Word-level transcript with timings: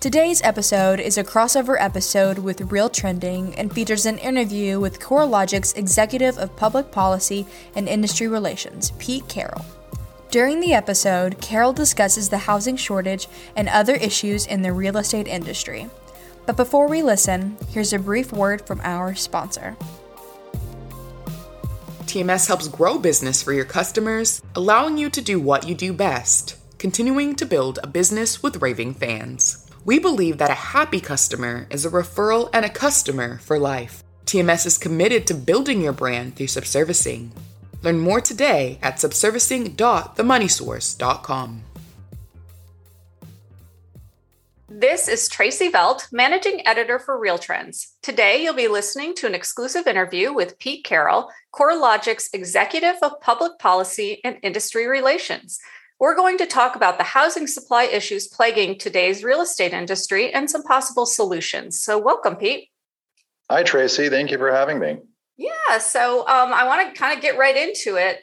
Today's 0.00 0.40
episode 0.42 1.00
is 1.00 1.18
a 1.18 1.24
crossover 1.24 1.76
episode 1.76 2.38
with 2.38 2.60
RealTrending 2.60 3.54
and 3.56 3.72
features 3.72 4.06
an 4.06 4.18
interview 4.18 4.78
with 4.78 5.00
CoreLogic's 5.00 5.72
Executive 5.72 6.38
of 6.38 6.54
Public 6.54 6.92
Policy 6.92 7.44
and 7.74 7.88
Industry 7.88 8.28
Relations, 8.28 8.92
Pete 9.00 9.26
Carroll. 9.26 9.64
During 10.30 10.60
the 10.60 10.72
episode, 10.72 11.40
Carroll 11.40 11.72
discusses 11.72 12.28
the 12.28 12.38
housing 12.38 12.76
shortage 12.76 13.26
and 13.56 13.68
other 13.68 13.96
issues 13.96 14.46
in 14.46 14.62
the 14.62 14.72
real 14.72 14.98
estate 14.98 15.26
industry. 15.26 15.90
But 16.46 16.56
before 16.56 16.86
we 16.86 17.02
listen, 17.02 17.56
here's 17.68 17.92
a 17.92 17.98
brief 17.98 18.32
word 18.32 18.64
from 18.64 18.80
our 18.84 19.16
sponsor. 19.16 19.76
TMS 22.02 22.46
helps 22.46 22.68
grow 22.68 23.00
business 23.00 23.42
for 23.42 23.52
your 23.52 23.64
customers, 23.64 24.42
allowing 24.54 24.96
you 24.96 25.10
to 25.10 25.20
do 25.20 25.40
what 25.40 25.68
you 25.68 25.74
do 25.74 25.92
best, 25.92 26.54
continuing 26.78 27.34
to 27.34 27.44
build 27.44 27.80
a 27.82 27.88
business 27.88 28.44
with 28.44 28.62
raving 28.62 28.94
fans. 28.94 29.67
We 29.88 29.98
believe 29.98 30.36
that 30.36 30.50
a 30.50 30.64
happy 30.76 31.00
customer 31.00 31.66
is 31.70 31.86
a 31.86 31.90
referral 31.90 32.50
and 32.52 32.66
a 32.66 32.68
customer 32.68 33.38
for 33.38 33.58
life. 33.58 34.04
TMS 34.26 34.66
is 34.66 34.76
committed 34.76 35.26
to 35.26 35.34
building 35.34 35.80
your 35.80 35.94
brand 35.94 36.36
through 36.36 36.48
subservicing. 36.48 37.30
Learn 37.82 37.98
more 37.98 38.20
today 38.20 38.78
at 38.82 38.96
subservicing.themoneysource.com. 38.96 41.62
This 44.68 45.08
is 45.08 45.26
Tracey 45.26 45.70
Velt, 45.70 46.12
Managing 46.12 46.66
Editor 46.66 46.98
for 46.98 47.18
RealTrends. 47.18 47.92
Today, 48.02 48.42
you'll 48.42 48.52
be 48.52 48.68
listening 48.68 49.14
to 49.14 49.26
an 49.26 49.34
exclusive 49.34 49.86
interview 49.86 50.34
with 50.34 50.58
Pete 50.58 50.84
Carroll, 50.84 51.30
CoreLogic's 51.54 52.28
Executive 52.34 52.96
of 53.00 53.18
Public 53.22 53.58
Policy 53.58 54.20
and 54.22 54.36
Industry 54.42 54.86
Relations. 54.86 55.58
We're 56.00 56.14
going 56.14 56.38
to 56.38 56.46
talk 56.46 56.76
about 56.76 56.96
the 56.96 57.04
housing 57.04 57.46
supply 57.46 57.84
issues 57.84 58.28
plaguing 58.28 58.78
today's 58.78 59.24
real 59.24 59.40
estate 59.40 59.72
industry 59.72 60.32
and 60.32 60.48
some 60.48 60.62
possible 60.62 61.06
solutions. 61.06 61.80
So, 61.80 61.98
welcome, 61.98 62.36
Pete. 62.36 62.68
Hi, 63.50 63.64
Tracey. 63.64 64.08
Thank 64.08 64.30
you 64.30 64.38
for 64.38 64.52
having 64.52 64.78
me. 64.78 64.98
Yeah, 65.36 65.78
so 65.78 66.20
um, 66.20 66.52
I 66.52 66.66
want 66.66 66.94
to 66.94 67.00
kind 67.00 67.16
of 67.16 67.22
get 67.22 67.38
right 67.38 67.56
into 67.56 67.96
it. 67.96 68.22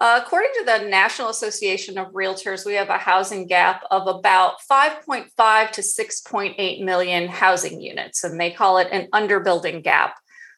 Uh, 0.00 0.20
according 0.24 0.50
to 0.54 0.64
the 0.64 0.88
National 0.88 1.28
Association 1.28 1.98
of 1.98 2.12
Realtors, 2.12 2.66
we 2.66 2.74
have 2.74 2.88
a 2.88 2.98
housing 2.98 3.46
gap 3.46 3.84
of 3.92 4.08
about 4.08 4.54
5.5 4.68 5.70
to 5.70 5.80
6.8 5.82 6.84
million 6.84 7.28
housing 7.28 7.80
units, 7.80 8.24
and 8.24 8.40
they 8.40 8.50
call 8.50 8.78
it 8.78 8.88
an 8.90 9.08
underbuilding 9.12 9.84
gap. 9.84 10.16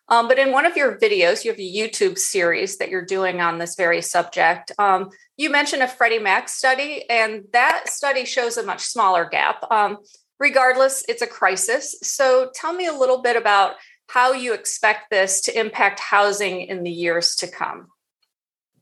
Um, 0.09 0.29
but 0.29 0.39
in 0.39 0.53
one 0.53 0.67
of 0.67 0.77
your 0.77 0.99
videos, 0.99 1.45
you 1.45 1.51
have 1.51 1.59
a 1.59 1.63
YouTube 1.63 2.19
series 2.19 2.79
that 2.79 2.91
you're 2.91 3.05
doing 3.05 3.41
on 3.41 3.59
this 3.59 3.75
very 3.75 4.03
subject. 4.03 4.73
Um, 4.79 5.11
you 5.37 5.51
mentioned 5.51 5.83
a 5.83 5.89
Freddie 5.89 6.21
Mac 6.21 6.49
study, 6.49 7.05
and 7.11 7.45
that 7.53 7.89
study 7.89 8.25
shows 8.25 8.57
a 8.57 8.63
much 8.65 8.83
smaller 8.83 9.29
gap. 9.29 9.65
Um, 9.71 9.99
regardless, 10.39 11.05
it's 11.09 11.23
a 11.23 11.27
crisis. 11.27 11.97
So 12.03 12.51
tell 12.55 12.73
me 12.73 12.87
a 12.87 12.93
little 12.93 13.21
bit 13.21 13.37
about 13.37 13.75
how 14.09 14.33
you 14.33 14.55
expect 14.55 15.11
this 15.11 15.41
to 15.43 15.59
impact 15.59 15.99
housing 15.99 16.63
in 16.63 16.85
the 16.85 16.91
years 16.91 17.35
to 17.37 17.49
come. 17.49 17.89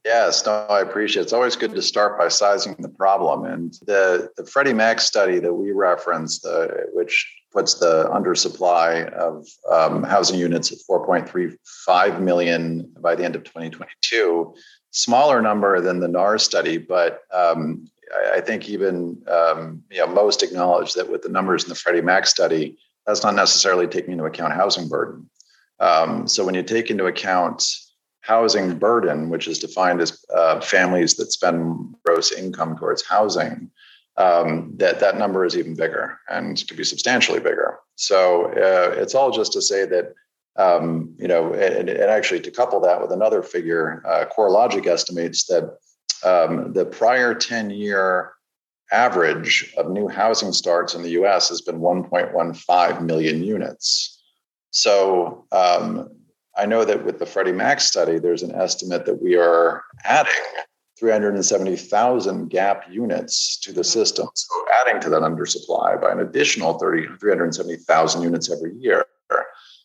Yes, 0.05 0.45
no, 0.45 0.53
I 0.53 0.81
appreciate 0.81 1.23
it. 1.23 1.25
It's 1.25 1.33
always 1.33 1.57
good 1.57 1.75
to 1.75 1.81
start 1.81 2.19
by 2.19 2.29
sizing 2.29 2.77
the 2.79 2.91
problem. 2.91 3.47
And 3.47 3.73
the, 3.87 4.29
the 4.37 4.45
Freddie 4.45 4.75
Mac 4.75 5.01
study 5.01 5.39
that 5.39 5.55
we 5.55 5.73
referenced, 5.73 6.45
uh, 6.45 6.69
which 6.93 7.27
puts 7.55 7.75
the 7.75 8.11
undersupply 8.13 9.11
of 9.15 9.47
um, 9.73 10.03
housing 10.03 10.39
units 10.39 10.71
at 10.73 10.79
4.35 10.91 12.21
million 12.21 12.93
by 13.01 13.15
the 13.15 13.25
end 13.25 13.35
of 13.35 13.45
2022, 13.45 14.55
smaller 14.91 15.41
number 15.41 15.81
than 15.81 16.01
the 16.01 16.09
NAR 16.09 16.37
study, 16.37 16.77
but 16.77 17.23
um, 17.33 17.87
I, 18.15 18.37
I, 18.37 18.41
think 18.43 18.69
even 18.69 19.23
um, 19.29 19.83
you 19.91 19.99
know 19.99 20.07
most 20.07 20.43
acknowledge 20.43 20.93
that 20.95 21.11
with 21.11 21.23
the 21.23 21.29
numbers 21.29 21.63
in 21.63 21.71
the 21.71 21.75
Freddie 21.75 22.03
Mac 22.03 22.27
study, 22.27 22.77
that's 23.07 23.23
not 23.23 23.35
necessarily 23.35 23.87
taking 23.87 24.13
into 24.13 24.25
account 24.25 24.53
housing 24.53 24.89
burden. 24.89 25.31
Um, 25.81 26.29
so 26.29 26.45
when 26.45 26.55
you 26.55 26.63
take 26.63 26.91
into 26.91 27.07
account 27.07 27.65
housing 28.25 28.79
burden, 28.79 29.29
which 29.29 29.47
is 29.47 29.59
defined 29.59 30.01
as 30.01 30.25
uh, 30.35 30.61
families 30.61 31.15
that 31.15 31.31
spend 31.31 31.95
gross 32.05 32.33
income 32.33 32.77
towards 32.77 33.05
housing, 33.05 33.71
um, 34.17 34.73
that 34.77 34.99
that 35.01 35.19
number 35.19 35.45
is 35.45 35.57
even 35.57 35.75
bigger 35.75 36.19
and 36.29 36.67
could 36.67 36.77
be 36.77 36.85
substantially 36.85 37.41
bigger. 37.41 37.79
So 37.97 38.47
uh, 38.53 38.95
it's 38.97 39.15
all 39.15 39.31
just 39.31 39.53
to 39.53 39.63
say 39.63 39.85
that 39.87 40.15
um, 40.57 41.13
you 41.19 41.27
know, 41.27 41.53
and, 41.53 41.89
and, 41.89 42.01
actually 42.11 42.39
to 42.43 42.51
couple 42.51 42.79
that 42.81 43.03
with 43.03 43.11
another 43.11 43.43
figure, 43.43 44.01
uh, 44.07 44.25
CoreLogic 44.27 44.87
estimates 44.87 45.47
that 45.47 45.79
um, 46.25 46.73
the 46.73 46.87
prior 46.87 47.35
10 47.35 47.71
year 47.71 48.35
average 48.93 49.75
of 49.77 49.91
new 49.91 50.07
housing 50.07 50.53
starts 50.53 50.95
in 50.95 51.03
the 51.03 51.11
US 51.11 51.49
has 51.49 51.61
been 51.61 51.81
1.15 51.81 53.03
million 53.03 53.43
units. 53.43 54.23
So 54.71 55.45
um, 55.51 56.09
I 56.57 56.67
know 56.67 56.85
that 56.85 57.05
with 57.05 57.19
the 57.19 57.27
Freddie 57.27 57.53
Mac 57.53 57.81
study, 57.81 58.19
there's 58.19 58.43
an 58.43 58.55
estimate 58.55 59.07
that 59.07 59.23
we 59.23 59.37
are 59.37 59.83
adding 60.05 60.33
370,000 60.99 62.49
gap 62.49 62.85
units 62.89 63.59
to 63.61 63.73
the 63.73 63.81
mm-hmm. 63.81 64.01
system. 64.01 64.29
So 64.35 64.55
adding 64.81 65.01
to 65.03 65.11
that 65.11 65.23
undersupply 65.23 66.01
by 66.01 66.13
an 66.13 66.21
additional 66.21 66.79
30, 66.79 67.19
370,000 67.19 68.23
units 68.23 68.51
every 68.51 68.75
year. 68.77 69.05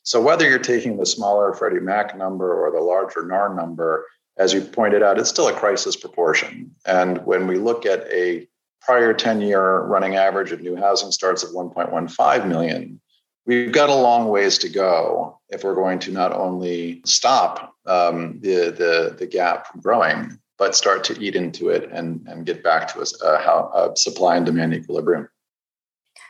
So 0.03 0.21
whether 0.21 0.47
you're 0.49 0.59
taking 0.59 0.97
the 0.97 1.05
smaller 1.05 1.53
Freddie 1.53 1.79
Mac 1.79 2.17
number 2.17 2.53
or 2.53 2.71
the 2.71 2.79
larger 2.79 3.25
NAR 3.25 3.53
number, 3.53 4.05
as 4.37 4.53
you 4.53 4.61
pointed 4.61 5.03
out, 5.03 5.19
it's 5.19 5.29
still 5.29 5.47
a 5.47 5.53
crisis 5.53 5.95
proportion. 5.95 6.73
And 6.85 7.25
when 7.25 7.47
we 7.47 7.57
look 7.57 7.85
at 7.85 8.07
a 8.11 8.47
prior 8.81 9.13
10 9.13 9.41
year 9.41 9.81
running 9.81 10.15
average 10.15 10.51
of 10.51 10.61
new 10.61 10.75
housing 10.75 11.11
starts 11.11 11.43
of 11.43 11.51
1.15 11.51 12.47
million, 12.47 13.01
we've 13.45 13.71
got 13.71 13.89
a 13.89 13.95
long 13.95 14.29
ways 14.29 14.57
to 14.59 14.69
go 14.69 15.39
if 15.49 15.63
we're 15.63 15.75
going 15.75 15.99
to 15.99 16.11
not 16.11 16.31
only 16.31 17.01
stop 17.05 17.75
um, 17.85 18.39
the, 18.41 18.71
the, 18.71 19.15
the 19.17 19.25
gap 19.25 19.67
from 19.67 19.81
growing, 19.81 20.37
but 20.57 20.75
start 20.75 21.03
to 21.05 21.19
eat 21.19 21.35
into 21.35 21.69
it 21.69 21.89
and, 21.91 22.27
and 22.27 22.45
get 22.45 22.63
back 22.63 22.93
to 22.93 22.99
a, 22.99 23.25
a, 23.25 23.91
a 23.91 23.97
supply 23.97 24.35
and 24.35 24.45
demand 24.45 24.73
equilibrium. 24.73 25.27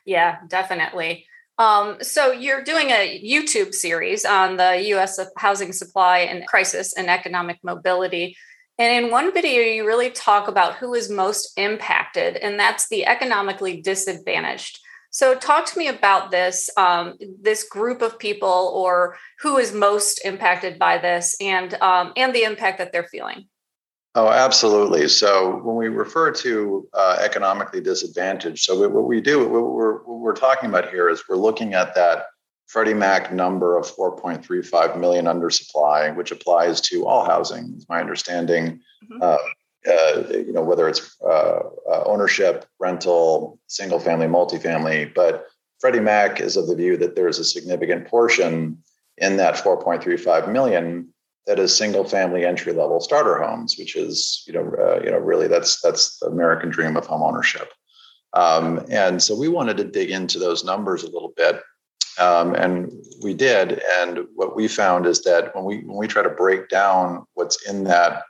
Yeah, 0.05 0.37
definitely. 0.47 1.25
Um, 1.57 1.97
so 2.01 2.31
you're 2.31 2.63
doing 2.63 2.89
a 2.89 3.21
YouTube 3.21 3.73
series 3.73 4.23
on 4.23 4.55
the 4.55 4.81
U.S. 4.89 5.19
housing 5.35 5.73
supply 5.73 6.19
and 6.19 6.47
crisis 6.47 6.93
and 6.93 7.09
economic 7.09 7.59
mobility. 7.63 8.37
And 8.77 9.05
in 9.05 9.11
one 9.11 9.33
video, 9.33 9.61
you 9.63 9.85
really 9.85 10.09
talk 10.09 10.47
about 10.47 10.75
who 10.75 10.93
is 10.93 11.09
most 11.09 11.51
impacted, 11.57 12.37
and 12.37 12.57
that's 12.57 12.87
the 12.87 13.05
economically 13.05 13.81
disadvantaged. 13.81 14.79
So, 15.11 15.35
talk 15.35 15.65
to 15.67 15.79
me 15.79 15.87
about 15.87 16.31
this 16.31 16.69
um, 16.77 17.17
this 17.41 17.63
group 17.63 18.01
of 18.01 18.19
people, 18.19 18.71
or 18.75 19.17
who 19.39 19.57
is 19.57 19.73
most 19.73 20.23
impacted 20.23 20.77
by 20.77 20.97
this, 20.97 21.35
and 21.41 21.73
um, 21.75 22.13
and 22.15 22.33
the 22.33 22.43
impact 22.43 22.77
that 22.77 22.91
they're 22.91 23.07
feeling. 23.11 23.47
Oh, 24.15 24.27
absolutely. 24.27 25.07
So 25.07 25.57
when 25.63 25.75
we 25.75 25.87
refer 25.87 26.31
to 26.31 26.89
uh, 26.93 27.19
economically 27.21 27.79
disadvantaged, 27.79 28.63
so 28.63 28.89
what 28.89 29.05
we 29.05 29.21
do, 29.21 29.47
what 29.47 29.71
we're, 29.71 29.99
what 29.99 30.19
we're 30.19 30.35
talking 30.35 30.67
about 30.67 30.89
here 30.89 31.09
is 31.09 31.23
we're 31.29 31.35
looking 31.35 31.75
at 31.75 31.93
that 31.93 32.25
Freddie 32.67 32.95
Mac 32.95 33.31
number 33.31 33.77
of 33.77 33.85
4.35 33.85 34.99
million 34.99 35.25
undersupply, 35.25 36.15
which 36.15 36.31
applies 36.31 36.81
to 36.81 37.07
all 37.07 37.23
housing, 37.23 37.75
is 37.77 37.87
my 37.87 37.99
understanding. 37.99 38.81
Mm-hmm. 39.03 39.21
Uh, 39.21 39.37
uh, 39.87 40.23
you 40.29 40.51
know, 40.51 40.63
whether 40.63 40.87
it's 40.87 41.15
uh, 41.21 41.59
uh, 41.89 42.03
ownership, 42.05 42.65
rental, 42.79 43.59
single 43.67 43.99
family, 43.99 44.27
multifamily, 44.27 45.13
but 45.13 45.47
Freddie 45.79 46.01
Mac 46.01 46.41
is 46.41 46.57
of 46.57 46.67
the 46.67 46.75
view 46.75 46.97
that 46.97 47.15
there's 47.15 47.39
a 47.39 47.45
significant 47.45 48.07
portion 48.07 48.83
in 49.17 49.37
that 49.37 49.55
4.35 49.55 50.51
million 50.51 51.13
that 51.47 51.59
is 51.59 51.75
single 51.75 52.03
family 52.03 52.45
entry 52.45 52.73
level 52.73 52.99
starter 52.99 53.41
homes, 53.41 53.75
which 53.79 53.95
is 53.95 54.43
you 54.45 54.53
know 54.53 54.71
uh, 54.79 55.01
you 55.03 55.09
know 55.09 55.17
really 55.17 55.47
that's 55.47 55.81
that's 55.81 56.19
the 56.19 56.27
American 56.27 56.69
dream 56.69 56.95
of 56.95 57.05
home 57.07 57.23
ownership. 57.23 57.71
Um, 58.33 58.85
and 58.89 59.21
so 59.23 59.35
we 59.35 59.47
wanted 59.47 59.77
to 59.77 59.83
dig 59.83 60.11
into 60.11 60.37
those 60.37 60.63
numbers 60.63 61.03
a 61.03 61.09
little 61.09 61.33
bit, 61.35 61.61
um, 62.19 62.53
and 62.53 62.91
we 63.23 63.33
did. 63.33 63.81
And 63.99 64.27
what 64.35 64.55
we 64.55 64.67
found 64.67 65.07
is 65.07 65.23
that 65.23 65.55
when 65.55 65.63
we 65.63 65.77
when 65.79 65.97
we 65.97 66.07
try 66.07 66.21
to 66.21 66.29
break 66.29 66.69
down 66.69 67.25
what's 67.33 67.67
in 67.67 67.85
that 67.85 68.23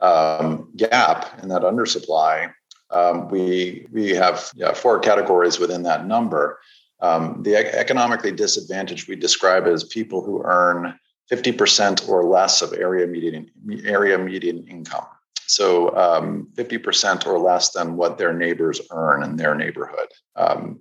um, 0.00 0.70
gap 0.76 1.42
in 1.42 1.48
that 1.48 1.62
undersupply, 1.62 2.52
um, 2.90 3.28
we 3.28 3.86
we 3.90 4.10
have 4.10 4.50
yeah, 4.54 4.72
four 4.72 4.98
categories 4.98 5.58
within 5.58 5.82
that 5.84 6.06
number. 6.06 6.58
Um, 7.00 7.42
the 7.42 7.56
economically 7.56 8.32
disadvantaged 8.32 9.08
we 9.08 9.16
describe 9.16 9.66
as 9.66 9.84
people 9.84 10.22
who 10.22 10.42
earn 10.44 10.98
50% 11.30 12.08
or 12.08 12.24
less 12.24 12.62
of 12.62 12.72
area 12.72 13.06
median 13.06 13.50
area 13.84 14.16
median 14.18 14.66
income. 14.68 15.06
So 15.46 15.94
um, 15.96 16.48
50% 16.54 17.26
or 17.26 17.38
less 17.38 17.70
than 17.70 17.96
what 17.96 18.18
their 18.18 18.32
neighbors 18.32 18.80
earn 18.90 19.22
in 19.22 19.36
their 19.36 19.54
neighborhood. 19.54 20.08
Um, 20.34 20.80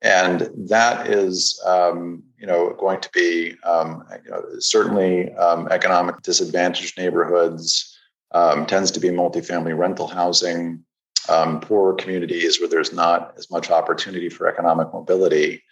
and 0.00 0.48
that 0.68 1.08
is, 1.08 1.60
um, 1.66 2.22
you 2.38 2.46
know, 2.46 2.74
going 2.78 3.00
to 3.00 3.10
be 3.12 3.56
um, 3.64 4.04
you 4.24 4.30
know, 4.30 4.42
certainly 4.60 5.32
um, 5.34 5.68
economic 5.70 6.22
disadvantaged 6.22 6.96
neighborhoods. 6.96 7.97
Um, 8.32 8.66
tends 8.66 8.90
to 8.90 9.00
be 9.00 9.08
multifamily 9.08 9.76
rental 9.76 10.06
housing, 10.06 10.84
poorer 11.26 11.94
communities 11.94 12.60
where 12.60 12.68
there's 12.68 12.92
not 12.92 13.34
as 13.36 13.50
much 13.50 13.70
opportunity 13.70 14.28
for 14.28 14.46
economic 14.46 14.92
mobility. 14.92 15.62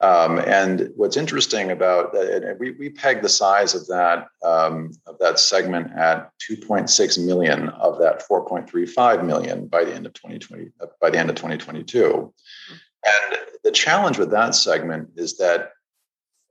Um, 0.00 0.38
and 0.38 0.90
what's 0.96 1.18
interesting 1.18 1.70
about 1.70 2.12
that, 2.14 2.56
we, 2.58 2.70
we 2.72 2.88
peg 2.88 3.20
the 3.20 3.28
size 3.28 3.74
of 3.74 3.86
that 3.88 4.28
um, 4.42 4.92
of 5.06 5.18
that 5.18 5.38
segment 5.38 5.92
at 5.94 6.30
2.6 6.50 7.26
million 7.26 7.68
of 7.68 7.98
that 7.98 8.26
4.35 8.26 9.24
million 9.24 9.66
by 9.66 9.84
the 9.84 9.92
end 9.92 10.06
of 10.06 10.14
2020 10.14 10.70
uh, 10.80 10.86
by 11.02 11.10
the 11.10 11.18
end 11.18 11.28
of 11.28 11.36
2022. 11.36 12.32
And 13.04 13.40
the 13.62 13.70
challenge 13.70 14.16
with 14.16 14.30
that 14.30 14.54
segment 14.54 15.10
is 15.16 15.36
that 15.36 15.72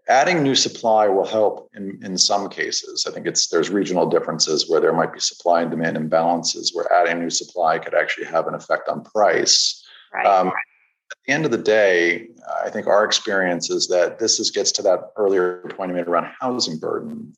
adding 0.10 0.42
new 0.42 0.56
supply 0.56 1.08
will 1.08 1.26
help 1.26 1.70
in, 1.76 2.00
in 2.04 2.18
some 2.18 2.50
cases. 2.50 3.06
I 3.08 3.12
think 3.12 3.28
it's 3.28 3.48
there's 3.48 3.70
regional 3.70 4.08
differences 4.08 4.68
where 4.68 4.82
there 4.82 4.92
might 4.94 5.14
be 5.14 5.20
supply 5.20 5.62
and 5.62 5.72
demand 5.72 5.98
imbalances 5.98 6.74
where 6.74 6.92
adding 6.92 7.20
new 7.20 7.30
supply 7.30 7.78
could 7.78 7.94
actually 7.94 8.26
have 8.26 8.48
an 8.48 8.56
effect 8.56 8.90
on 8.90 9.04
price. 9.04 9.86
Right. 10.14 10.26
Um, 10.26 10.48
at 10.48 11.18
the 11.26 11.34
end 11.34 11.46
of 11.46 11.52
the 11.52 11.58
day, 11.58 12.30
I 12.64 12.70
think 12.70 12.88
our 12.88 13.06
experience 13.06 13.70
is 13.70 13.88
that 13.88 14.20
this 14.20 14.40
is 14.40 14.52
gets 14.52 14.72
to 14.74 14.82
that 14.84 15.12
earlier 15.16 15.60
point 15.78 15.92
I 15.92 15.94
made 15.94 16.08
around 16.08 16.32
housing 16.40 16.80
burden. 16.80 17.34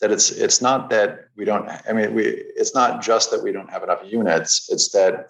That 0.00 0.10
it's 0.10 0.30
it's 0.30 0.60
not 0.60 0.90
that 0.90 1.28
we 1.36 1.44
don't. 1.44 1.68
I 1.88 1.92
mean, 1.92 2.12
we 2.12 2.24
it's 2.24 2.74
not 2.74 3.00
just 3.00 3.30
that 3.30 3.42
we 3.42 3.52
don't 3.52 3.70
have 3.70 3.82
enough 3.82 4.02
units. 4.04 4.68
It's 4.70 4.90
that 4.90 5.28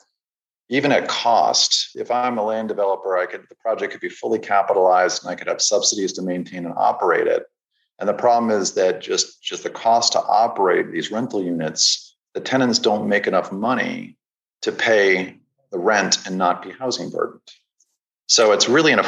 even 0.69 0.91
at 0.93 1.09
cost, 1.09 1.91
if 1.95 2.11
I'm 2.11 2.39
a 2.39 2.43
land 2.43 2.69
developer, 2.69 3.17
I 3.17 3.27
could 3.27 3.45
the 3.49 3.55
project 3.55 3.93
could 3.93 4.01
be 4.01 4.09
fully 4.09 4.39
capitalized 4.39 5.23
and 5.23 5.31
I 5.31 5.37
could 5.37 5.49
have 5.49 5.63
subsidies 5.63 6.13
to 6.15 6.23
maintain 6.23 6.65
and 6.65 6.75
operate 6.77 7.27
it. 7.27 7.45
And 7.99 8.09
the 8.09 8.15
problem 8.15 8.51
is 8.51 8.75
that 8.75 9.01
just 9.01 9.43
just 9.43 9.63
the 9.63 9.71
cost 9.71 10.13
to 10.13 10.21
operate 10.21 10.91
these 10.91 11.11
rental 11.11 11.43
units, 11.43 12.17
the 12.35 12.41
tenants 12.41 12.79
don't 12.79 13.09
make 13.09 13.27
enough 13.27 13.53
money 13.53 14.17
to 14.63 14.73
pay 14.73 15.39
the 15.71 15.79
rent 15.79 16.27
and 16.27 16.37
not 16.37 16.63
be 16.63 16.73
housing 16.73 17.11
burdened. 17.11 17.41
So 18.29 18.53
it's 18.53 18.69
really 18.69 18.93
an 18.93 19.01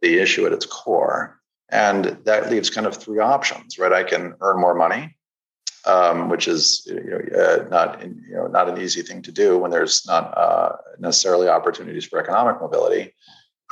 the 0.00 0.18
issue 0.18 0.46
at 0.46 0.52
its 0.52 0.66
core. 0.66 1.40
And 1.70 2.18
that 2.24 2.50
leaves 2.50 2.70
kind 2.70 2.86
of 2.86 2.96
three 2.96 3.18
options, 3.18 3.78
right? 3.78 3.92
I 3.92 4.04
can 4.04 4.34
earn 4.40 4.60
more 4.60 4.74
money, 4.74 5.16
um, 5.86 6.28
which 6.28 6.48
is 6.48 6.82
you 6.86 7.02
know, 7.02 7.42
uh, 7.42 7.68
not 7.68 8.02
in, 8.02 8.22
you 8.28 8.34
know 8.34 8.46
not 8.46 8.68
an 8.68 8.80
easy 8.80 9.02
thing 9.02 9.22
to 9.22 9.32
do 9.32 9.58
when 9.58 9.70
there's 9.70 10.04
not 10.06 10.36
uh, 10.36 10.76
necessarily 10.98 11.48
opportunities 11.48 12.04
for 12.04 12.18
economic 12.18 12.60
mobility. 12.60 13.14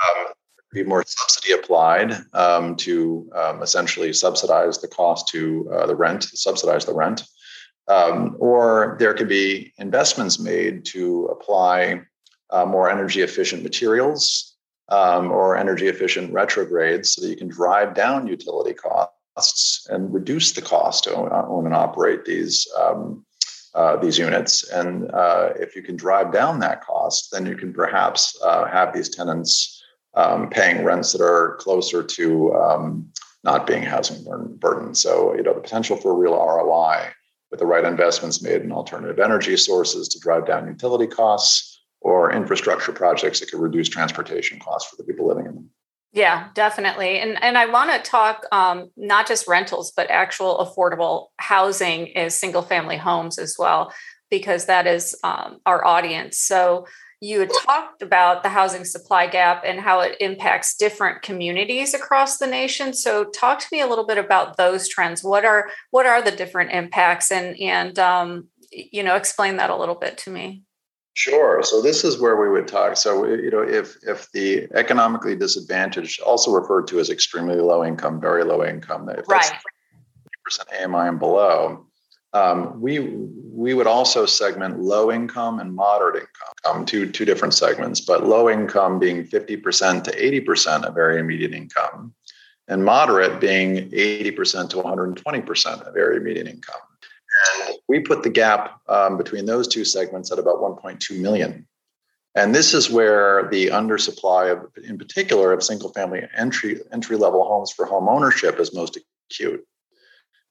Um, 0.05 0.27
be 0.73 0.83
more 0.83 1.05
subsidy 1.07 1.53
applied 1.53 2.15
um, 2.33 2.77
to 2.77 3.31
um, 3.35 3.63
essentially 3.63 4.13
subsidize 4.13 4.79
the 4.79 4.89
cost 4.89 5.29
to 5.29 5.71
uh, 5.71 5.87
the 5.87 5.95
rent, 5.95 6.25
subsidize 6.25 6.87
the 6.87 6.95
rent, 6.95 7.25
um, 7.89 8.37
or 8.39 8.97
there 8.99 9.13
could 9.13 9.29
be 9.29 9.73
investments 9.79 10.39
made 10.39 10.85
to 10.87 11.27
apply 11.27 12.01
uh, 12.51 12.65
more 12.65 12.91
energy 12.91 13.21
efficient 13.21 13.63
materials 13.63 14.57
um, 14.89 15.31
or 15.31 15.57
energy 15.57 15.89
efficient 15.89 16.33
retrogrades 16.33 17.13
so 17.13 17.23
that 17.23 17.29
you 17.29 17.37
can 17.37 17.49
drive 17.49 17.95
down 17.95 18.27
utility 18.27 18.75
costs 18.75 19.12
and 19.89 20.13
reduce 20.13 20.53
the 20.53 20.63
cost 20.63 21.05
to 21.05 21.15
own, 21.15 21.67
and 21.67 21.75
operate 21.75 22.25
these 22.25 22.67
um, 22.79 23.25
uh, 23.75 23.97
these 23.97 24.19
units. 24.19 24.69
And 24.71 25.11
uh, 25.13 25.51
if 25.57 25.75
you 25.75 25.83
can 25.83 25.97
drive 25.97 26.33
down 26.33 26.59
that 26.61 26.85
cost, 26.85 27.31
then 27.33 27.47
you 27.47 27.57
can 27.57 27.73
perhaps 27.73 28.39
uh, 28.45 28.67
have 28.67 28.93
these 28.93 29.09
tenants 29.09 29.83
um, 30.15 30.51
paying 30.51 30.85
rents 30.85 31.13
that 31.13 31.23
are 31.23 31.57
closer 31.57 32.03
to 32.03 32.55
um, 32.55 33.11
not 33.45 33.67
being 33.67 33.83
housing 33.83 34.25
burden. 34.59 34.95
So 34.95 35.35
you 35.35 35.43
know 35.43 35.55
the 35.55 35.61
potential 35.61 35.97
for 35.97 36.15
real 36.15 36.35
ROI 36.35 37.09
with 37.51 37.61
the 37.61 37.67
right 37.67 37.85
investments 37.85 38.43
made 38.43 38.63
in 38.63 38.73
alternative 38.73 39.19
energy 39.19 39.57
sources 39.57 40.09
to 40.09 40.19
drive 40.19 40.47
down 40.47 40.67
utility 40.67 41.07
costs 41.07 41.81
or 42.01 42.33
infrastructure 42.33 42.93
projects 42.93 43.41
that 43.41 43.51
could 43.51 43.61
reduce 43.61 43.89
transportation 43.89 44.59
costs 44.59 44.91
for 44.91 44.97
the 44.97 45.05
people 45.05 45.27
living 45.29 45.47
in 45.47 45.55
them. 45.55 45.71
Yeah, 46.13 46.49
definitely. 46.55 47.19
And 47.21 47.43
and 47.43 47.57
I 47.57 47.67
want 47.67 47.91
to 47.91 48.11
talk 48.11 48.45
um, 48.53 48.91
not 48.97 49.27
just 49.27 49.49
rentals, 49.49 49.93
but 49.97 50.11
actual 50.11 50.59
affordable 50.59 51.29
housing 51.39 52.09
is 52.09 52.39
single 52.39 52.63
family 52.63 52.99
homes 52.99 53.39
as 53.39 53.57
well, 53.59 53.93
because 54.31 54.67
that 54.67 54.87
is 54.87 55.17
um, 55.25 55.61
our 55.65 55.85
audience. 55.87 56.39
So 56.39 56.87
you 57.23 57.41
had 57.41 57.51
talked 57.65 58.03
about 58.03 58.43
the 58.43 58.51
housing 58.51 58.85
supply 58.85 59.27
gap 59.27 59.63
and 59.65 59.81
how 59.81 60.01
it 60.01 60.17
impacts 60.21 60.77
different 60.77 61.23
communities 61.23 61.95
across 61.95 62.37
the 62.39 62.47
nation. 62.47 62.93
So 62.93 63.25
talk 63.25 63.61
to 63.61 63.69
me 63.73 63.81
a 63.81 63.87
little 63.87 64.07
bit 64.07 64.19
about 64.19 64.57
those 64.59 64.89
trends. 64.89 65.25
What 65.25 65.47
are 65.47 65.71
what 65.93 66.05
are 66.05 66.21
the 66.21 66.33
different 66.33 66.73
impacts 66.73 67.33
and 67.33 67.59
and 67.59 67.99
um, 67.99 68.49
you 68.71 69.03
know 69.03 69.17
explain 69.17 69.57
that 69.57 69.71
a 69.71 69.77
little 69.77 69.95
bit 69.95 70.19
to 70.19 70.31
me. 70.31 70.63
Sure. 71.15 71.63
So 71.63 71.83
this 71.83 72.05
is 72.05 72.19
where 72.19 72.37
we 72.37 72.49
would 72.49 72.67
talk. 72.67 72.97
So 72.97 73.27
you 73.27 73.51
know, 73.51 73.63
if 73.63 73.97
if 74.03 74.31
the 74.33 74.67
economically 74.75 75.37
disadvantaged, 75.37 76.23
also 76.23 76.53
referred 76.53 76.87
to 76.89 77.01
as 77.01 77.11
extremely 77.11 77.57
low 77.57 77.85
income, 77.85 78.21
very 78.21 78.45
low 78.45 78.65
income, 78.65 79.09
if 79.11 79.29
right. 79.29 79.53
percent 80.43 80.69
AMI 80.83 81.09
and 81.09 81.19
below, 81.19 81.87
um, 82.33 82.81
we 82.81 83.01
we 83.01 83.75
would 83.75 83.87
also 83.87 84.25
segment 84.25 84.81
low 84.81 85.13
income 85.13 85.61
and 85.61 85.75
moderate 85.75 86.17
income, 86.17 86.77
um, 86.81 86.87
two 86.87 87.11
two 87.11 87.27
different 87.27 87.53
segments. 87.53 88.01
But 88.01 88.27
low 88.27 88.49
income 88.49 88.99
being 88.99 89.25
fifty 89.25 89.59
percent 89.59 90.07
to 90.07 90.25
eighty 90.25 90.41
percent 90.41 90.87
of 90.87 90.97
area 90.97 91.23
median 91.23 91.53
income, 91.53 92.15
and 92.69 92.83
moderate 92.83 93.39
being 93.39 93.91
eighty 93.93 94.31
percent 94.31 94.71
to 94.71 94.79
one 94.79 94.87
hundred 94.87 95.19
twenty 95.19 95.43
percent 95.43 95.83
of 95.83 95.95
area 95.95 96.21
median 96.21 96.47
income. 96.47 96.81
And 97.61 97.77
we 97.89 98.01
put 98.01 98.23
the 98.23 98.31
gap 98.31 98.81
um, 98.89 99.17
between 99.17 99.47
those 99.47 99.69
two 99.69 99.85
segments 99.85 100.31
at 100.33 100.39
about 100.39 100.61
1.2 100.61 101.19
million. 101.21 101.67
And 102.35 102.55
this 102.55 102.73
is 102.73 102.89
where 102.89 103.49
the 103.51 103.69
undersupply 103.69 104.53
of, 104.53 104.71
in 104.83 104.97
particular, 104.97 105.53
of 105.53 105.63
single-family 105.63 106.23
entry 106.37 106.81
entry-level 106.93 107.45
homes 107.45 107.73
for 107.73 107.85
home 107.85 108.09
ownership 108.09 108.59
is 108.59 108.75
most 108.75 108.99
acute. 109.31 109.67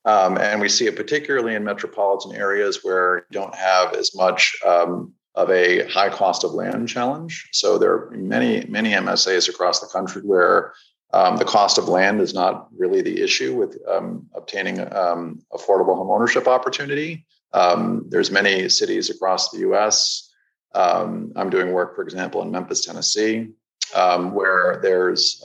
Um, 0.04 0.36
and 0.38 0.60
we 0.60 0.68
see 0.68 0.86
it 0.86 0.96
particularly 0.96 1.54
in 1.54 1.64
metropolitan 1.64 2.34
areas 2.34 2.80
where 2.82 3.26
you 3.30 3.40
don't 3.40 3.54
have 3.54 3.94
as 3.94 4.14
much 4.14 4.56
um, 4.64 5.12
of 5.34 5.50
a 5.50 5.88
high 5.88 6.08
cost 6.08 6.44
of 6.44 6.52
land 6.52 6.88
challenge. 6.88 7.48
So 7.52 7.78
there 7.78 7.92
are 7.92 8.10
many, 8.10 8.64
many 8.66 8.90
MSAs 8.90 9.48
across 9.48 9.80
the 9.80 9.86
country 9.86 10.22
where 10.22 10.74
um, 11.12 11.36
the 11.36 11.44
cost 11.44 11.78
of 11.78 11.88
land 11.88 12.20
is 12.20 12.32
not 12.32 12.68
really 12.76 13.02
the 13.02 13.20
issue 13.20 13.54
with 13.54 13.76
um, 13.88 14.26
obtaining 14.34 14.80
um, 14.94 15.40
affordable 15.52 15.96
home 15.96 16.10
ownership 16.10 16.48
opportunity. 16.48 17.26
Um, 17.52 18.06
there's 18.08 18.30
many 18.30 18.68
cities 18.68 19.10
across 19.10 19.50
the 19.50 19.58
U.S. 19.60 20.30
Um, 20.74 21.32
I'm 21.36 21.50
doing 21.50 21.72
work, 21.72 21.94
for 21.94 22.02
example, 22.02 22.40
in 22.40 22.50
Memphis, 22.50 22.84
Tennessee, 22.84 23.48
um, 23.94 24.32
where 24.32 24.80
there's 24.82 25.44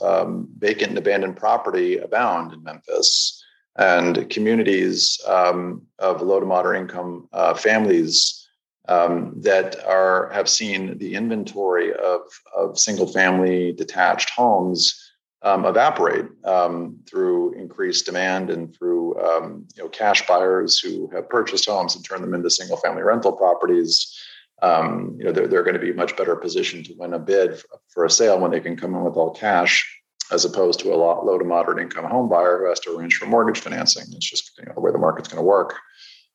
vacant 0.58 0.90
and 0.90 0.98
abandoned 0.98 1.36
property 1.36 1.98
abound 1.98 2.54
in 2.54 2.62
Memphis, 2.62 3.44
and 3.76 4.28
communities 4.30 5.20
of 5.26 6.22
low 6.22 6.40
to 6.40 6.46
moderate 6.46 6.80
income 6.80 7.28
uh, 7.32 7.52
families 7.52 8.48
um, 8.88 9.34
that 9.36 9.84
are 9.84 10.30
have 10.30 10.48
seen 10.48 10.96
the 10.98 11.14
inventory 11.14 11.92
of, 11.92 12.22
of 12.56 12.78
single 12.78 13.06
family 13.06 13.72
detached 13.72 14.30
homes 14.30 15.07
um, 15.42 15.64
evaporate 15.64 16.26
um, 16.44 16.98
through 17.08 17.52
increased 17.54 18.06
demand 18.06 18.50
and 18.50 18.74
through 18.74 19.18
um, 19.20 19.66
you 19.76 19.82
know 19.82 19.88
cash 19.88 20.26
buyers 20.26 20.78
who 20.78 21.08
have 21.14 21.28
purchased 21.28 21.66
homes 21.66 21.94
and 21.94 22.04
turned 22.04 22.24
them 22.24 22.34
into 22.34 22.50
single 22.50 22.76
family 22.76 23.02
rental 23.02 23.32
properties. 23.32 24.18
Um, 24.60 25.16
you 25.18 25.24
know 25.24 25.32
they're, 25.32 25.46
they're 25.46 25.62
going 25.62 25.74
to 25.74 25.80
be 25.80 25.92
much 25.92 26.16
better 26.16 26.34
positioned 26.34 26.86
to 26.86 26.94
win 26.96 27.14
a 27.14 27.18
bid 27.18 27.62
for 27.88 28.04
a 28.04 28.10
sale 28.10 28.40
when 28.40 28.50
they 28.50 28.60
can 28.60 28.76
come 28.76 28.94
in 28.94 29.04
with 29.04 29.16
all 29.16 29.30
cash, 29.30 29.86
as 30.32 30.44
opposed 30.44 30.80
to 30.80 30.92
a 30.92 30.96
lot 30.96 31.24
low 31.24 31.38
to 31.38 31.44
moderate 31.44 31.80
income 31.80 32.04
home 32.04 32.28
buyer 32.28 32.58
who 32.58 32.68
has 32.68 32.80
to 32.80 32.96
arrange 32.96 33.16
for 33.16 33.26
mortgage 33.26 33.60
financing. 33.60 34.04
It's 34.12 34.28
just 34.28 34.58
you 34.58 34.66
know, 34.66 34.72
the 34.74 34.80
way 34.80 34.90
the 34.90 34.98
market's 34.98 35.28
going 35.28 35.40
to 35.40 35.46
work. 35.46 35.76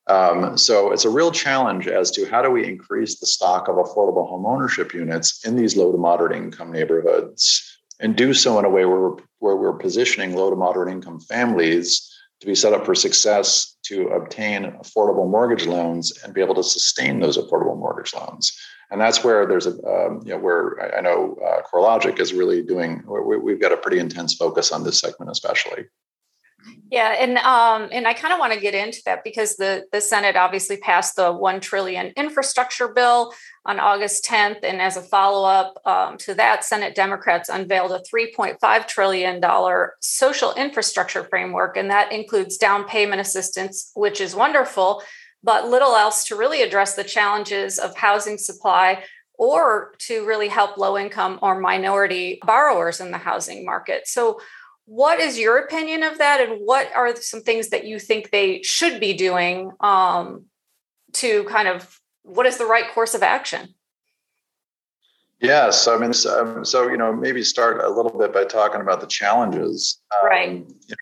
Um, 0.08 0.58
so 0.58 0.92
it's 0.92 1.06
a 1.06 1.10
real 1.10 1.32
challenge 1.32 1.88
as 1.88 2.12
to 2.12 2.30
how 2.30 2.42
do 2.42 2.50
we 2.50 2.68
increase 2.68 3.20
the 3.20 3.26
stock 3.26 3.70
of 3.70 3.76
affordable 3.76 4.28
home 4.28 4.46
ownership 4.46 4.94
units 4.94 5.46
in 5.46 5.56
these 5.56 5.78
low 5.78 5.94
to 5.94 5.98
moderate 5.98 6.36
income 6.36 6.74
neighborhoods 6.74 7.73
and 8.04 8.18
do 8.18 8.34
so 8.34 8.60
in 8.60 8.66
a 8.66 8.70
way 8.70 8.86
where 8.86 9.00
we're, 9.00 9.18
where 9.40 9.56
we're 9.56 9.78
positioning 9.78 10.36
low 10.36 10.50
to 10.50 10.56
moderate 10.56 10.94
income 10.94 11.22
families 11.22 12.14
to 12.42 12.46
be 12.46 12.54
set 12.54 12.74
up 12.74 12.86
for 12.86 12.94
success 12.94 13.78
to 13.84 14.10
obtain 14.10 14.64
affordable 14.84 15.30
mortgage 15.30 15.66
loans 15.66 16.12
and 16.22 16.34
be 16.34 16.42
able 16.42 16.54
to 16.54 16.64
sustain 16.64 17.22
those 17.22 17.38
affordable 17.38 17.80
mortgage 17.80 18.14
loans. 18.14 18.52
And 18.92 19.00
that's 19.00 19.24
where 19.24 19.48
there's 19.48 19.66
a, 19.66 19.72
um, 19.88 20.22
you 20.26 20.34
know, 20.34 20.38
where 20.38 20.96
I 20.96 21.00
know 21.00 21.38
uh, 21.44 21.62
CoreLogic 21.74 22.20
is 22.20 22.34
really 22.34 22.62
doing, 22.62 23.02
we, 23.08 23.38
we've 23.38 23.62
got 23.62 23.72
a 23.72 23.78
pretty 23.78 24.00
intense 24.00 24.34
focus 24.36 24.74
on 24.74 24.84
this 24.84 25.00
segment, 25.00 25.32
especially. 25.32 25.86
Yeah, 26.92 27.16
and 27.20 27.38
um, 27.40 27.90
and 27.92 28.08
I 28.08 28.14
kind 28.14 28.34
of 28.34 28.40
want 28.40 28.54
to 28.54 28.60
get 28.60 28.76
into 28.76 29.02
that 29.06 29.24
because 29.24 29.56
the 29.56 29.86
the 29.92 30.00
Senate 30.00 30.36
obviously 30.36 30.78
passed 30.78 31.16
the 31.16 31.32
one 31.32 31.60
trillion 31.60 32.14
infrastructure 32.16 32.88
bill 32.88 33.34
on 33.66 33.80
August 33.80 34.26
10th, 34.26 34.60
and 34.64 34.80
as 34.80 34.96
a 34.96 35.02
follow 35.02 35.48
up 35.48 35.82
um, 35.88 36.18
to 36.20 36.36
that, 36.36 36.64
Senate 36.64 36.94
Democrats 36.94 37.50
unveiled 37.50 37.92
a 37.92 38.00
3.5 38.00 38.88
trillion 38.88 39.40
dollar 39.40 39.96
social 40.02 40.54
infrastructure 40.54 41.24
framework, 41.24 41.78
and 41.78 41.90
that 41.90 42.12
includes 42.12 42.58
down 42.58 42.84
payment 42.86 43.22
assistance, 43.22 43.92
which 43.96 44.22
is 44.22 44.36
wonderful, 44.36 45.02
but 45.44 45.68
little 45.68 45.96
else 45.96 46.26
to 46.26 46.36
really 46.36 46.62
address 46.62 46.96
the 46.96 47.04
challenges 47.04 47.80
of 47.80 47.96
housing 47.98 48.38
supply 48.38 49.04
or 49.40 49.96
to 49.98 50.26
really 50.26 50.48
help 50.48 50.78
low 50.78 50.98
income 50.98 51.40
or 51.42 51.60
minority 51.60 52.40
borrowers 52.46 53.00
in 53.00 53.12
the 53.12 53.18
housing 53.18 53.66
market. 53.66 54.08
So 54.08 54.40
what 54.86 55.20
is 55.20 55.40
your 55.40 55.58
opinion 55.58 56.04
of 56.04 56.18
that? 56.18 56.42
And 56.42 56.62
what 56.66 56.94
are 56.94 57.16
some 57.16 57.42
things 57.42 57.70
that 57.70 57.86
you 57.86 58.00
think 58.00 58.32
they 58.32 58.62
should 58.64 59.00
be 59.00 59.14
doing 59.14 59.72
um, 59.80 60.46
to 61.14 61.44
kind 61.46 61.68
of 61.68 62.00
what 62.24 62.46
is 62.46 62.58
the 62.58 62.66
right 62.66 62.90
course 62.92 63.14
of 63.14 63.24
action? 63.24 63.76
Yes 65.44 65.90
i 65.90 65.98
mean 65.98 66.14
um, 66.30 66.64
so 66.64 66.90
you 66.90 66.96
know 66.96 67.14
maybe 67.14 67.44
start 67.44 67.84
a 67.84 67.90
little 67.90 68.18
bit 68.18 68.34
by 68.34 68.46
talking 68.46 68.80
about 68.80 69.02
the 69.02 69.08
challenges 69.08 70.02
um, 70.14 70.30
right. 70.30 70.52
you 70.52 70.66
know, 70.90 70.96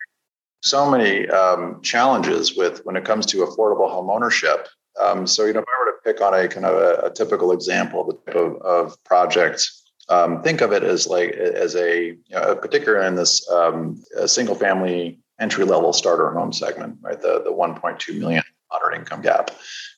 so 0.63 0.89
many 0.89 1.29
um, 1.29 1.79
challenges 1.83 2.57
with 2.57 2.83
when 2.83 2.95
it 2.95 3.05
comes 3.05 3.27
to 3.27 3.45
affordable 3.45 3.89
home 3.89 4.09
ownership 4.09 4.67
um, 4.99 5.27
so 5.27 5.45
you 5.45 5.53
know 5.53 5.59
if 5.59 5.65
i 5.67 5.85
were 5.85 5.91
to 5.91 5.97
pick 6.03 6.21
on 6.21 6.33
a 6.33 6.47
kind 6.47 6.65
of 6.65 6.75
a, 6.75 7.05
a 7.05 7.13
typical 7.13 7.51
example 7.51 8.01
of 8.01 8.07
the 8.07 8.31
type 8.31 8.41
of, 8.41 8.61
of 8.63 9.03
project 9.03 9.69
um, 10.11 10.43
think 10.43 10.59
of 10.59 10.73
it 10.73 10.83
as 10.83 11.07
like 11.07 11.31
as 11.31 11.75
a, 11.75 12.07
you 12.07 12.17
know, 12.31 12.59
in 13.01 13.15
this 13.15 13.49
um, 13.49 14.03
single 14.25 14.55
family 14.55 15.19
entry 15.39 15.63
level 15.63 15.93
starter 15.93 16.31
home 16.33 16.51
segment, 16.51 16.97
right? 17.01 17.21
The 17.21 17.41
the 17.43 17.51
1.2 17.51 18.19
million 18.19 18.43
moderate 18.71 18.99
income 18.99 19.21
gap. 19.21 19.51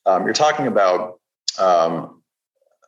Um, 0.05 0.23
you're 0.25 0.33
talking 0.33 0.67
about 0.67 1.19
um, 1.59 2.21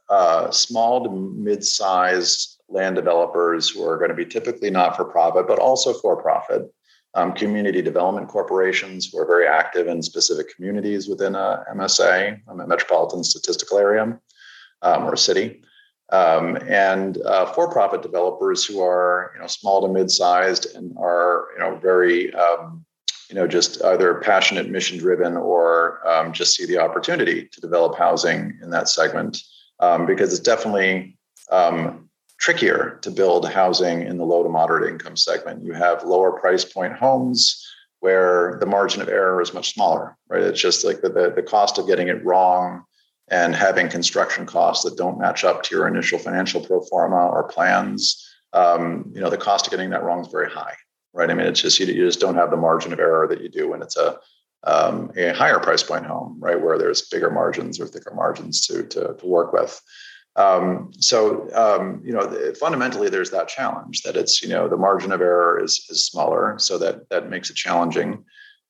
uh, 0.10 0.52
small 0.52 1.04
to 1.04 1.10
mid 1.10 1.66
sized 1.66 2.62
land 2.70 2.96
developers 2.96 3.70
who 3.70 3.84
are 3.88 3.98
going 3.98 4.10
to 4.10 4.16
be 4.16 4.26
typically 4.26 4.70
not 4.70 4.96
for 4.96 5.04
profit, 5.04 5.48
but 5.48 5.58
also 5.58 5.94
for 5.94 6.22
profit. 6.22 6.72
Um, 7.16 7.32
community 7.32 7.82
development 7.82 8.28
corporations 8.28 9.10
who 9.10 9.18
are 9.20 9.26
very 9.26 9.48
active 9.48 9.88
in 9.88 10.02
specific 10.04 10.54
communities 10.54 11.08
within 11.08 11.34
a 11.34 11.64
MSA, 11.74 12.42
a 12.46 12.68
metropolitan 12.68 13.24
statistical 13.24 13.78
area 13.78 14.20
um, 14.82 15.06
or 15.06 15.16
city 15.16 15.64
um, 16.12 16.58
and 16.68 17.22
uh, 17.24 17.46
for-profit 17.54 18.02
developers 18.02 18.66
who 18.66 18.82
are 18.82 19.32
you 19.36 19.42
know 19.42 19.48
small 19.48 19.82
to 19.82 19.92
mid-sized 19.92 20.76
and 20.76 20.96
are 20.98 21.48
you 21.54 21.60
know 21.60 21.78
very 21.78 22.34
um, 22.36 22.86
you 23.30 23.36
know 23.36 23.48
just 23.48 23.84
either 23.86 24.16
passionate 24.16 24.70
mission 24.70 24.98
driven 24.98 25.36
or 25.36 26.06
um, 26.08 26.32
just 26.32 26.56
see 26.56 26.66
the 26.66 26.78
opportunity 26.78 27.48
to 27.52 27.62
develop 27.62 27.98
housing 27.98 28.58
in 28.62 28.70
that 28.70 28.88
segment 28.90 29.42
um, 29.80 30.06
because 30.06 30.32
it's 30.32 30.42
definitely 30.42 31.18
um, 31.52 32.10
trickier 32.40 33.00
to 33.02 33.10
build 33.10 33.50
housing 33.50 34.02
in 34.04 34.18
the 34.18 34.26
low 34.26 34.44
to 34.44 34.50
moderate 34.50 34.92
income 34.92 35.18
segment. 35.18 35.64
You 35.64 35.74
have 35.74 36.04
lower 36.04 36.40
price 36.40 36.66
point 36.66 36.94
homes 36.94 37.66
where 38.02 38.58
the 38.60 38.66
margin 38.66 39.02
of 39.02 39.10
error 39.10 39.42
is 39.42 39.54
much 39.54 39.74
smaller 39.74 40.16
right? 40.30 40.44
It's 40.44 40.62
just 40.62 40.86
like 40.86 41.02
the, 41.02 41.10
the, 41.10 41.34
the 41.36 41.44
cost 41.44 41.78
of 41.78 41.88
getting 41.88 42.08
it 42.08 42.24
wrong 42.26 42.84
and 43.30 43.56
having 43.56 43.90
construction 43.90 44.46
costs 44.46 44.84
that 44.84 44.98
don't 44.98 45.20
match 45.20 45.44
up 45.44 45.64
to 45.64 45.76
your 45.76 45.88
initial 45.88 46.20
financial 46.20 46.62
pro 46.62 46.82
forma 46.82 47.28
or 47.28 47.48
plans, 47.48 48.24
um, 48.54 49.12
you 49.14 49.20
know, 49.20 49.30
the 49.30 49.38
cost 49.38 49.68
of 49.68 49.72
getting 49.72 49.90
that 49.90 50.04
wrong 50.04 50.22
is 50.22 50.28
very 50.28 50.50
high, 50.50 50.76
right? 51.14 51.30
I 51.30 51.34
mean, 51.34 51.48
it's 51.48 51.62
just 51.62 51.80
you, 51.80 51.88
you 51.88 52.06
just 52.06 52.20
don't 52.20 52.36
have 52.36 52.52
the 52.52 52.58
margin 52.58 52.94
of 52.94 53.00
error 53.00 53.28
that 53.28 53.42
you 53.42 53.50
do 53.50 53.70
when 53.70 53.82
it's 53.82 53.98
a 53.98 54.20
um, 54.64 55.12
a 55.16 55.30
higher 55.30 55.60
price 55.60 55.84
point 55.84 56.08
home, 56.08 56.38
right, 56.40 56.60
where 56.60 56.80
there's 56.80 57.04
bigger 57.04 57.30
margins 57.30 57.80
or 57.80 57.86
thicker 57.86 58.14
margins 58.14 58.66
to 58.68 58.84
to, 58.84 59.16
to 59.20 59.26
work 59.26 59.54
with. 59.54 59.80
Um, 60.36 60.92
so 61.00 61.48
um, 61.54 62.02
you 62.04 62.12
know, 62.12 62.54
fundamentally, 62.60 63.10
there's 63.10 63.32
that 63.32 63.48
challenge 63.48 64.02
that 64.02 64.18
it's 64.18 64.42
you 64.42 64.50
know 64.50 64.68
the 64.68 64.78
margin 64.78 65.12
of 65.12 65.22
error 65.22 65.64
is 65.64 65.86
is 65.90 66.06
smaller, 66.06 66.56
so 66.58 66.78
that 66.78 67.10
that 67.10 67.30
makes 67.30 67.50
it 67.50 67.56
challenging. 67.56 68.24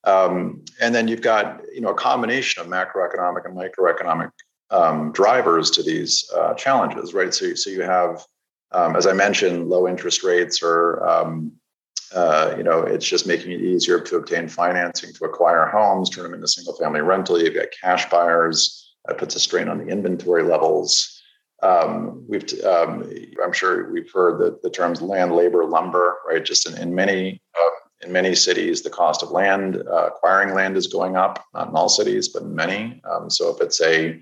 Um, 0.06 0.64
and 0.82 0.94
then 0.94 1.08
you've 1.08 1.22
got 1.22 1.62
you 1.74 1.82
know 1.82 1.90
a 1.90 1.96
combination 1.96 2.62
of 2.62 2.68
macroeconomic 2.68 3.46
and 3.46 3.58
microeconomic 3.58 4.32
um, 4.70 5.12
drivers 5.12 5.72
to 5.72 5.84
these 5.84 6.30
uh, 6.36 6.54
challenges, 6.54 7.14
right? 7.14 7.34
So, 7.34 7.54
so 7.56 7.70
you 7.70 7.82
have, 7.84 8.24
um, 8.72 8.96
as 8.96 9.08
I 9.08 9.14
mentioned, 9.14 9.70
low 9.70 9.88
interest 9.88 10.24
rates, 10.24 10.62
or 10.62 11.06
um, 11.08 11.52
uh, 12.14 12.54
you 12.58 12.64
know, 12.64 12.82
it's 12.82 13.06
just 13.06 13.28
making 13.28 13.52
it 13.52 13.62
easier 13.62 14.00
to 14.00 14.18
obtain 14.18 14.48
financing 14.48 15.14
to 15.14 15.26
acquire 15.26 15.66
homes, 15.68 16.10
turn 16.10 16.24
them 16.24 16.34
into 16.34 16.48
single-family 16.48 17.02
rental. 17.02 17.42
You've 17.42 17.56
got 17.56 17.68
cash 17.82 18.10
buyers. 18.10 18.82
That 19.06 19.18
puts 19.20 19.36
a 19.36 19.40
strain 19.40 19.68
on 19.68 19.78
the 19.78 19.88
inventory 19.88 20.44
levels. 20.44 21.22
Um, 21.62 22.26
we've, 22.28 22.44
um, 22.64 23.10
I'm 23.44 23.54
sure 23.54 23.92
we've 23.92 24.12
heard 24.12 24.40
the, 24.40 24.60
the 24.64 24.70
terms 24.70 25.02
land, 25.02 25.36
labor, 25.36 25.64
lumber, 25.66 26.16
right? 26.28 26.44
Just 26.44 26.68
in, 26.68 26.78
in 26.78 26.96
many 26.96 27.42
in 28.02 28.12
many 28.12 28.36
cities, 28.36 28.82
the 28.82 28.90
cost 28.90 29.24
of 29.24 29.32
land, 29.32 29.78
uh, 29.88 30.08
acquiring 30.08 30.54
land 30.54 30.78
is 30.78 30.88
going 30.88 31.16
up, 31.16 31.44
not 31.54 31.70
in 31.70 31.76
all 31.76 31.90
cities, 31.90 32.28
but 32.28 32.44
in 32.44 32.56
many. 32.56 33.02
Um, 33.10 33.30
so 33.30 33.54
if 33.54 33.62
it's 33.62 33.82
a 33.82 34.22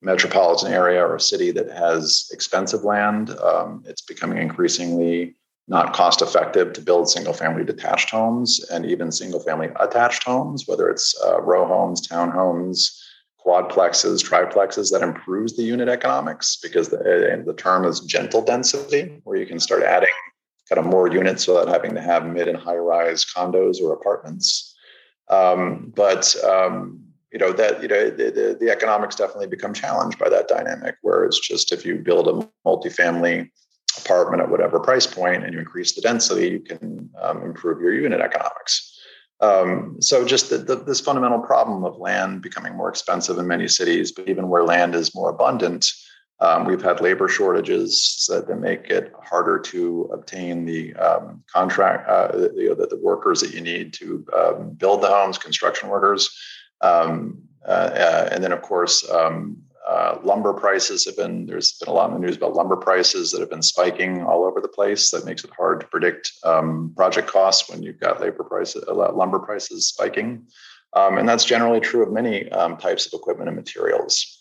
metropolitan 0.00 0.72
area 0.72 1.04
or 1.04 1.16
a 1.16 1.20
city 1.20 1.50
that 1.50 1.70
has 1.70 2.28
expensive 2.32 2.84
land, 2.84 3.30
um, 3.30 3.82
it's 3.86 4.02
becoming 4.02 4.38
increasingly 4.38 5.34
not 5.66 5.92
cost 5.92 6.22
effective 6.22 6.72
to 6.72 6.80
build 6.80 7.10
single 7.10 7.34
family 7.34 7.64
detached 7.64 8.08
homes 8.08 8.64
and 8.70 8.86
even 8.86 9.12
single 9.12 9.40
family 9.40 9.68
attached 9.80 10.24
homes, 10.24 10.66
whether 10.66 10.88
it's 10.88 11.14
uh, 11.26 11.40
row 11.42 11.66
homes, 11.66 12.06
townhomes, 12.08 12.98
quadplexes, 13.44 14.22
triplexes, 14.24 14.90
that 14.90 15.02
improves 15.02 15.56
the 15.56 15.62
unit 15.62 15.88
economics 15.88 16.56
because 16.62 16.88
the, 16.88 17.42
the 17.44 17.54
term 17.54 17.84
is 17.84 18.00
gentle 18.00 18.42
density, 18.42 19.20
where 19.24 19.36
you 19.36 19.46
can 19.46 19.60
start 19.60 19.82
adding 19.82 20.08
kind 20.68 20.78
of 20.78 20.86
more 20.86 21.08
units 21.08 21.46
without 21.46 21.68
having 21.68 21.94
to 21.94 22.00
have 22.00 22.26
mid 22.26 22.48
and 22.48 22.58
high 22.58 22.76
rise 22.76 23.24
condos 23.24 23.80
or 23.80 23.92
apartments. 23.92 24.74
Um, 25.30 25.92
but 25.94 26.34
um, 26.44 27.08
you 27.32 27.38
know 27.38 27.52
that 27.52 27.82
you 27.82 27.88
know 27.88 28.10
the, 28.10 28.30
the, 28.30 28.56
the, 28.58 28.70
economics 28.70 29.16
definitely 29.16 29.46
become 29.46 29.74
challenged 29.74 30.18
by 30.18 30.28
that 30.28 30.48
dynamic 30.48 30.96
where 31.02 31.24
it's 31.24 31.38
just 31.38 31.72
if 31.72 31.84
you 31.84 31.96
build 31.96 32.28
a 32.28 32.48
multifamily 32.66 33.48
apartment 33.98 34.42
at 34.42 34.50
whatever 34.50 34.80
price 34.80 35.06
point 35.06 35.44
and 35.44 35.52
you 35.52 35.58
increase 35.58 35.94
the 35.94 36.00
density 36.00 36.48
you 36.48 36.60
can 36.60 37.10
um, 37.20 37.42
improve 37.42 37.80
your 37.80 37.92
unit 37.92 38.20
economics 38.20 38.94
um, 39.40 39.96
so 40.00 40.24
just 40.24 40.50
the, 40.50 40.58
the, 40.58 40.76
this 40.76 41.00
fundamental 41.00 41.38
problem 41.38 41.84
of 41.84 41.98
land 41.98 42.42
becoming 42.42 42.74
more 42.74 42.88
expensive 42.88 43.38
in 43.38 43.46
many 43.46 43.68
cities 43.68 44.12
but 44.12 44.28
even 44.28 44.48
where 44.48 44.64
land 44.64 44.94
is 44.94 45.14
more 45.14 45.30
abundant 45.30 45.86
um, 46.40 46.64
we've 46.66 46.82
had 46.82 47.00
labor 47.00 47.28
shortages 47.28 48.26
that, 48.28 48.46
that, 48.46 48.60
make 48.60 48.90
it 48.90 49.12
harder 49.22 49.58
to 49.58 50.08
obtain 50.12 50.64
the 50.64 50.94
um, 50.94 51.42
contract 51.52 52.08
uh, 52.08 52.28
the, 52.32 52.74
the, 52.78 52.86
the, 52.86 53.00
workers 53.02 53.40
that 53.40 53.52
you 53.52 53.60
need 53.60 53.92
to 53.92 54.24
um, 54.36 54.70
build 54.70 55.02
the 55.02 55.08
homes 55.08 55.38
construction 55.38 55.88
workers 55.88 56.30
um, 56.80 57.42
uh, 57.66 57.70
uh, 57.70 58.28
and 58.32 58.42
then, 58.42 58.52
of 58.52 58.62
course, 58.62 59.08
um, 59.10 59.56
uh, 59.86 60.18
lumber 60.22 60.52
prices 60.52 61.06
have 61.06 61.16
been 61.16 61.46
there's 61.46 61.72
been 61.78 61.88
a 61.88 61.92
lot 61.92 62.08
in 62.10 62.14
the 62.14 62.20
news 62.20 62.36
about 62.36 62.54
lumber 62.54 62.76
prices 62.76 63.30
that 63.30 63.40
have 63.40 63.48
been 63.48 63.62
spiking 63.62 64.22
all 64.22 64.44
over 64.44 64.60
the 64.60 64.68
place. 64.68 65.10
That 65.10 65.24
makes 65.24 65.44
it 65.44 65.50
hard 65.56 65.80
to 65.80 65.86
predict 65.86 66.32
um, 66.44 66.92
project 66.96 67.28
costs 67.28 67.70
when 67.70 67.82
you've 67.82 68.00
got 68.00 68.20
labor 68.20 68.44
prices, 68.44 68.84
lumber 68.88 69.38
prices 69.38 69.88
spiking, 69.88 70.46
um, 70.92 71.16
and 71.16 71.28
that's 71.28 71.44
generally 71.44 71.80
true 71.80 72.02
of 72.02 72.12
many 72.12 72.50
um, 72.52 72.76
types 72.76 73.06
of 73.06 73.18
equipment 73.18 73.48
and 73.48 73.56
materials. 73.56 74.37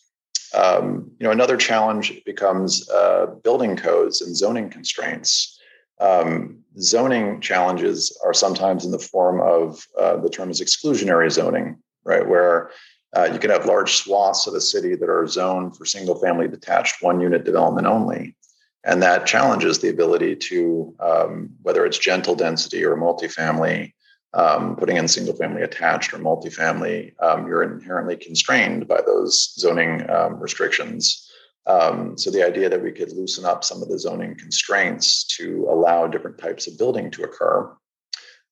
Um, 0.53 1.11
you 1.19 1.25
know, 1.25 1.31
another 1.31 1.57
challenge 1.57 2.23
becomes 2.25 2.89
uh, 2.89 3.27
building 3.43 3.75
codes 3.75 4.21
and 4.21 4.35
zoning 4.35 4.69
constraints. 4.69 5.59
Um, 5.99 6.59
zoning 6.79 7.41
challenges 7.41 8.17
are 8.23 8.33
sometimes 8.33 8.85
in 8.85 8.91
the 8.91 8.99
form 8.99 9.41
of 9.41 9.85
uh, 9.99 10.17
the 10.17 10.29
term 10.29 10.49
is 10.49 10.61
exclusionary 10.61 11.31
zoning, 11.31 11.77
right? 12.03 12.27
Where 12.27 12.71
uh, 13.15 13.29
you 13.31 13.39
can 13.39 13.49
have 13.49 13.65
large 13.65 13.95
swaths 13.95 14.47
of 14.47 14.53
the 14.53 14.61
city 14.61 14.95
that 14.95 15.09
are 15.09 15.27
zoned 15.27 15.75
for 15.75 15.85
single 15.85 16.19
family 16.19 16.47
detached 16.47 17.01
one 17.01 17.19
unit 17.19 17.45
development 17.45 17.87
only. 17.87 18.35
And 18.83 19.01
that 19.01 19.25
challenges 19.25 19.79
the 19.79 19.89
ability 19.89 20.35
to, 20.35 20.95
um, 20.99 21.49
whether 21.61 21.85
it's 21.85 21.97
gentle 21.97 22.35
density 22.35 22.85
or 22.85 22.95
multifamily, 22.95 23.93
um, 24.33 24.75
putting 24.75 24.97
in 24.97 25.07
single 25.07 25.35
family 25.35 25.61
attached 25.61 26.13
or 26.13 26.19
multifamily, 26.19 27.13
um, 27.21 27.47
you're 27.47 27.63
inherently 27.63 28.17
constrained 28.17 28.87
by 28.87 29.01
those 29.05 29.53
zoning 29.55 30.09
um, 30.09 30.39
restrictions. 30.39 31.29
Um, 31.65 32.17
so 32.17 32.31
the 32.31 32.45
idea 32.45 32.69
that 32.69 32.81
we 32.81 32.91
could 32.91 33.11
loosen 33.11 33.45
up 33.45 33.63
some 33.63 33.81
of 33.81 33.89
the 33.89 33.99
zoning 33.99 34.35
constraints 34.37 35.25
to 35.37 35.67
allow 35.69 36.07
different 36.07 36.37
types 36.37 36.67
of 36.67 36.77
building 36.77 37.11
to 37.11 37.23
occur 37.23 37.75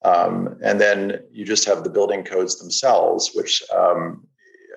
um, 0.06 0.58
and 0.64 0.80
then 0.80 1.24
you 1.32 1.46
just 1.46 1.66
have 1.66 1.84
the 1.84 1.90
building 1.90 2.24
codes 2.24 2.60
themselves, 2.60 3.32
which 3.34 3.64
um, 3.76 4.28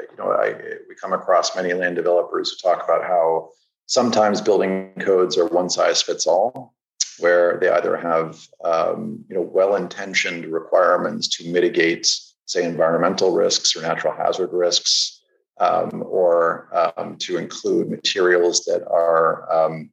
you 0.00 0.16
know 0.16 0.32
I, 0.32 0.54
we 0.88 0.94
come 0.94 1.12
across 1.12 1.54
many 1.54 1.74
land 1.74 1.96
developers 1.96 2.50
who 2.50 2.56
talk 2.56 2.82
about 2.82 3.02
how 3.02 3.50
sometimes 3.86 4.40
building 4.40 4.92
codes 5.00 5.36
are 5.36 5.46
one 5.46 5.68
size 5.68 6.00
fits 6.00 6.26
all, 6.26 6.74
where 7.18 7.58
they 7.58 7.68
either 7.68 7.96
have 7.96 8.38
um, 8.64 9.24
you 9.28 9.36
know 9.36 9.42
well-intentioned 9.42 10.46
requirements 10.46 11.28
to 11.28 11.50
mitigate, 11.50 12.06
say, 12.46 12.64
environmental 12.64 13.32
risks 13.32 13.76
or 13.76 13.82
natural 13.82 14.14
hazard 14.14 14.52
risks, 14.52 15.20
um, 15.58 16.04
or 16.06 16.68
um, 16.96 17.16
to 17.18 17.36
include 17.36 17.90
materials 17.90 18.64
that 18.64 18.86
are 18.88 19.50
um, 19.52 19.90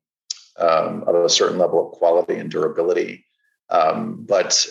um, 0.57 1.03
of 1.07 1.15
a 1.15 1.29
certain 1.29 1.57
level 1.57 1.87
of 1.87 1.97
quality 1.97 2.35
and 2.35 2.51
durability. 2.51 3.25
Um, 3.69 4.23
but 4.27 4.67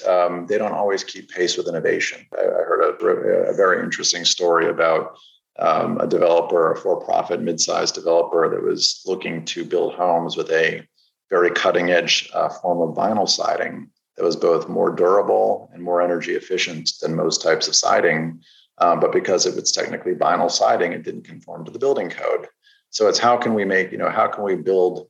they 0.49 0.57
don't 0.57 0.73
always 0.73 1.03
keep 1.03 1.29
pace 1.29 1.57
with 1.57 1.69
innovation. 1.69 2.25
I, 2.33 2.43
I 2.43 2.63
heard 2.63 3.03
a, 3.03 3.51
a, 3.51 3.55
very 3.55 3.83
interesting 3.83 4.25
story 4.25 4.69
about 4.69 5.17
a 5.57 6.07
developer, 6.07 6.71
a 6.71 6.77
for-profit 6.77 7.41
mid-sized 7.41 7.97
developer 7.97 8.49
that 8.49 8.63
was 8.63 9.03
looking 9.05 9.45
to 9.47 9.65
build 9.65 9.95
homes 9.95 10.37
with 10.37 10.49
a 10.53 10.87
very 11.35 11.51
cutting 11.51 11.91
edge 11.91 12.31
uh, 12.33 12.49
form 12.49 12.81
of 12.81 12.97
vinyl 12.97 13.29
siding 13.29 13.91
that 14.17 14.25
was 14.25 14.37
both 14.37 14.69
more 14.69 14.91
durable 14.95 15.69
and 15.73 15.83
more 15.83 16.01
energy 16.01 16.35
efficient 16.37 16.93
than 17.01 17.17
most 17.25 17.43
types 17.43 17.67
of 17.67 17.75
siding. 17.75 18.41
Um, 18.79 19.01
but 19.01 19.13
because 19.13 19.45
it 19.45 19.57
was 19.57 19.73
technically 19.73 20.15
vinyl 20.15 20.51
siding, 20.51 20.93
it 20.93 21.03
didn't 21.03 21.25
conform 21.33 21.65
to 21.65 21.73
the 21.73 21.79
building 21.85 22.09
code. 22.09 22.47
So 22.91 23.09
it's 23.09 23.19
how 23.19 23.37
can 23.37 23.55
we 23.55 23.65
make, 23.65 23.91
you 23.91 23.99
know, 23.99 24.11
how 24.11 24.29
can 24.29 24.45
we 24.45 24.55
build, 24.55 25.09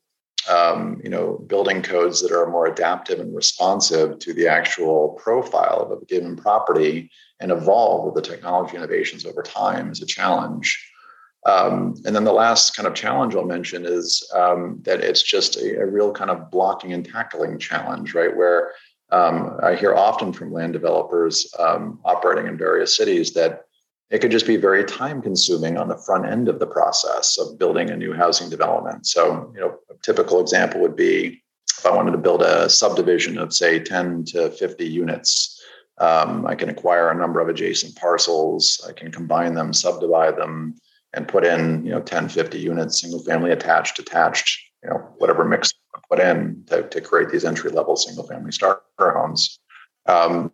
um, 0.49 0.99
you 1.04 1.11
know, 1.11 1.45
building 1.47 1.83
codes 1.83 2.23
that 2.23 2.33
are 2.33 2.49
more 2.50 2.66
adaptive 2.66 3.21
and 3.21 3.37
responsive 3.37 4.19
to 4.21 4.33
the 4.33 4.49
actual 4.49 5.21
profile 5.23 5.81
of 5.83 5.90
a 5.93 6.04
given 6.07 6.37
property 6.37 7.11
and 7.40 7.52
evolve 7.52 8.07
with 8.07 8.14
the 8.14 8.31
technology 8.31 8.76
innovations 8.78 9.26
over 9.26 9.43
time 9.43 9.93
is 9.93 10.00
a 10.00 10.07
challenge. 10.07 10.66
Um, 11.46 11.94
and 12.06 12.16
then 12.16 12.24
the 12.24 12.32
last 12.32 12.74
kind 12.74 12.86
of 12.86 12.94
challenge 12.94 13.34
I'll 13.34 13.44
mention 13.44 13.84
is 13.84 14.26
um, 14.34 14.78
that 14.82 15.00
it's 15.00 15.22
just 15.22 15.56
a, 15.56 15.80
a, 15.80 15.86
real 15.86 16.10
kind 16.10 16.30
of 16.30 16.50
blocking 16.50 16.94
and 16.94 17.04
tackling 17.04 17.58
challenge, 17.58 18.14
right? 18.14 18.34
Where 18.34 18.72
um, 19.10 19.58
I 19.62 19.74
hear 19.74 19.94
often 19.94 20.32
from 20.32 20.52
land 20.52 20.72
developers 20.72 21.52
um, 21.58 22.00
operating 22.04 22.46
in 22.46 22.56
various 22.56 22.96
cities 22.96 23.34
that 23.34 23.64
it 24.10 24.20
could 24.20 24.30
just 24.30 24.46
be 24.46 24.56
very 24.56 24.84
time 24.84 25.20
consuming 25.20 25.76
on 25.76 25.88
the 25.88 25.98
front 25.98 26.26
end 26.26 26.48
of 26.48 26.60
the 26.60 26.66
process 26.66 27.38
of 27.38 27.58
building 27.58 27.90
a 27.90 27.96
new 27.96 28.14
housing 28.14 28.48
development. 28.48 29.06
So, 29.06 29.52
you 29.54 29.60
know, 29.60 29.78
a 29.90 29.94
typical 30.02 30.40
example 30.40 30.80
would 30.80 30.96
be 30.96 31.42
if 31.78 31.84
I 31.84 31.94
wanted 31.94 32.12
to 32.12 32.18
build 32.18 32.42
a 32.42 32.70
subdivision 32.70 33.36
of, 33.36 33.52
say, 33.52 33.80
10 33.80 34.24
to 34.26 34.50
50 34.50 34.86
units. 34.86 35.60
Um, 35.98 36.46
I 36.46 36.54
can 36.54 36.70
acquire 36.70 37.10
a 37.10 37.14
number 37.14 37.40
of 37.40 37.48
adjacent 37.48 37.96
parcels. 37.96 38.84
I 38.88 38.92
can 38.92 39.10
combine 39.10 39.54
them, 39.54 39.72
subdivide 39.72 40.36
them, 40.36 40.76
and 41.14 41.26
put 41.28 41.44
in, 41.44 41.85
you 41.85 41.92
know, 41.92 42.00
10, 42.00 42.28
50 42.28 42.59
units, 42.59 43.00
single 43.00 43.21
family 43.21 43.50
attached, 43.50 43.99
attached, 43.99 44.61
you 44.83 44.90
know, 44.90 44.97
whatever 45.18 45.44
mix 45.44 45.73
put 46.11 46.21
in 46.21 46.62
to, 46.66 46.83
to 46.88 47.00
create 47.00 47.30
these 47.30 47.44
entry 47.44 47.71
level 47.71 47.97
single 47.97 48.26
family 48.26 48.52
starter 48.52 48.83
homes. 48.99 49.59
Um, 50.06 50.50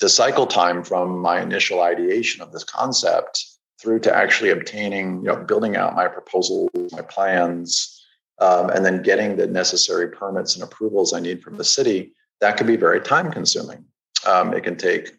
the 0.00 0.08
cycle 0.08 0.46
time 0.46 0.82
from 0.82 1.18
my 1.18 1.40
initial 1.40 1.82
ideation 1.82 2.42
of 2.42 2.52
this 2.52 2.64
concept 2.64 3.44
through 3.80 4.00
to 4.00 4.14
actually 4.14 4.50
obtaining, 4.50 5.18
you 5.18 5.24
know, 5.24 5.36
building 5.36 5.76
out 5.76 5.94
my 5.94 6.08
proposals, 6.08 6.70
my 6.92 7.02
plans, 7.02 8.04
um, 8.38 8.70
and 8.70 8.84
then 8.84 9.02
getting 9.02 9.36
the 9.36 9.46
necessary 9.46 10.08
permits 10.08 10.54
and 10.54 10.62
approvals 10.62 11.12
I 11.12 11.20
need 11.20 11.42
from 11.42 11.56
the 11.56 11.64
city, 11.64 12.12
that 12.40 12.56
can 12.56 12.66
be 12.66 12.76
very 12.76 13.00
time 13.00 13.30
consuming. 13.30 13.84
Um, 14.26 14.52
it 14.54 14.64
can 14.64 14.76
take 14.76 15.12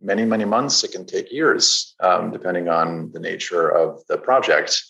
many, 0.00 0.24
many 0.24 0.44
months. 0.44 0.84
It 0.84 0.92
can 0.92 1.06
take 1.06 1.32
years, 1.32 1.94
um, 2.00 2.30
depending 2.30 2.68
on 2.68 3.10
the 3.12 3.20
nature 3.20 3.68
of 3.68 4.04
the 4.08 4.18
project. 4.18 4.82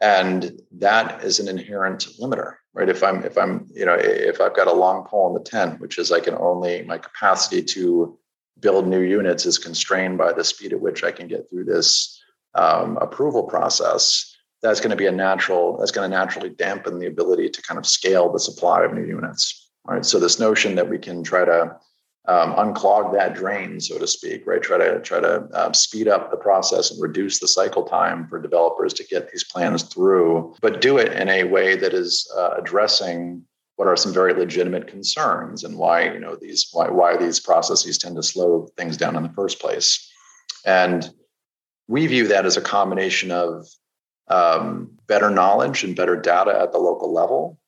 And 0.00 0.60
that 0.78 1.24
is 1.24 1.40
an 1.40 1.48
inherent 1.48 2.06
limiter, 2.20 2.54
right? 2.72 2.88
If 2.88 3.02
I'm, 3.02 3.24
if 3.24 3.36
I'm, 3.36 3.66
you 3.72 3.84
know, 3.84 3.96
if 3.98 4.40
I've 4.40 4.54
got 4.54 4.68
a 4.68 4.72
long 4.72 5.04
pole 5.04 5.28
in 5.28 5.34
the 5.34 5.48
tent, 5.48 5.80
which 5.80 5.98
is 5.98 6.12
I 6.12 6.20
can 6.20 6.34
only, 6.34 6.82
my 6.82 6.98
capacity 6.98 7.62
to 7.62 8.18
build 8.60 8.86
new 8.86 9.00
units 9.00 9.46
is 9.46 9.58
constrained 9.58 10.18
by 10.18 10.32
the 10.32 10.44
speed 10.44 10.72
at 10.72 10.80
which 10.80 11.02
I 11.02 11.10
can 11.10 11.28
get 11.28 11.48
through 11.50 11.64
this 11.64 12.20
um, 12.54 12.96
approval 12.98 13.44
process. 13.44 14.36
That's 14.62 14.80
going 14.80 14.90
to 14.90 14.96
be 14.96 15.06
a 15.06 15.12
natural, 15.12 15.78
that's 15.78 15.92
going 15.92 16.08
to 16.08 16.16
naturally 16.16 16.50
dampen 16.50 16.98
the 16.98 17.06
ability 17.06 17.50
to 17.50 17.62
kind 17.62 17.78
of 17.78 17.86
scale 17.86 18.32
the 18.32 18.40
supply 18.40 18.84
of 18.84 18.92
new 18.92 19.04
units, 19.04 19.70
right? 19.84 20.04
So 20.04 20.18
this 20.18 20.40
notion 20.40 20.74
that 20.76 20.88
we 20.88 20.98
can 20.98 21.22
try 21.22 21.44
to 21.44 21.76
um, 22.28 22.54
unclog 22.56 23.12
that 23.14 23.34
drain, 23.34 23.80
so 23.80 23.98
to 23.98 24.06
speak, 24.06 24.46
right? 24.46 24.60
Try 24.60 24.76
to 24.76 25.00
try 25.00 25.18
to 25.18 25.48
uh, 25.54 25.72
speed 25.72 26.08
up 26.08 26.30
the 26.30 26.36
process 26.36 26.90
and 26.90 27.00
reduce 27.00 27.38
the 27.38 27.48
cycle 27.48 27.84
time 27.84 28.28
for 28.28 28.40
developers 28.40 28.92
to 28.94 29.04
get 29.04 29.30
these 29.30 29.44
plans 29.44 29.82
through, 29.82 30.54
but 30.60 30.82
do 30.82 30.98
it 30.98 31.12
in 31.12 31.30
a 31.30 31.44
way 31.44 31.74
that 31.74 31.94
is 31.94 32.30
uh, 32.36 32.50
addressing 32.58 33.42
what 33.76 33.88
are 33.88 33.96
some 33.96 34.12
very 34.12 34.34
legitimate 34.34 34.88
concerns 34.88 35.64
and 35.64 35.78
why 35.78 36.12
you 36.12 36.20
know 36.20 36.36
these 36.36 36.68
why 36.72 36.90
why 36.90 37.16
these 37.16 37.40
processes 37.40 37.96
tend 37.96 38.16
to 38.16 38.22
slow 38.22 38.68
things 38.76 38.98
down 38.98 39.16
in 39.16 39.22
the 39.22 39.30
first 39.30 39.58
place. 39.58 40.06
And 40.66 41.08
we 41.86 42.06
view 42.06 42.28
that 42.28 42.44
as 42.44 42.58
a 42.58 42.60
combination 42.60 43.30
of 43.30 43.66
um, 44.28 44.90
better 45.06 45.30
knowledge 45.30 45.82
and 45.82 45.96
better 45.96 46.16
data 46.20 46.60
at 46.60 46.72
the 46.72 46.78
local 46.78 47.10
level 47.10 47.58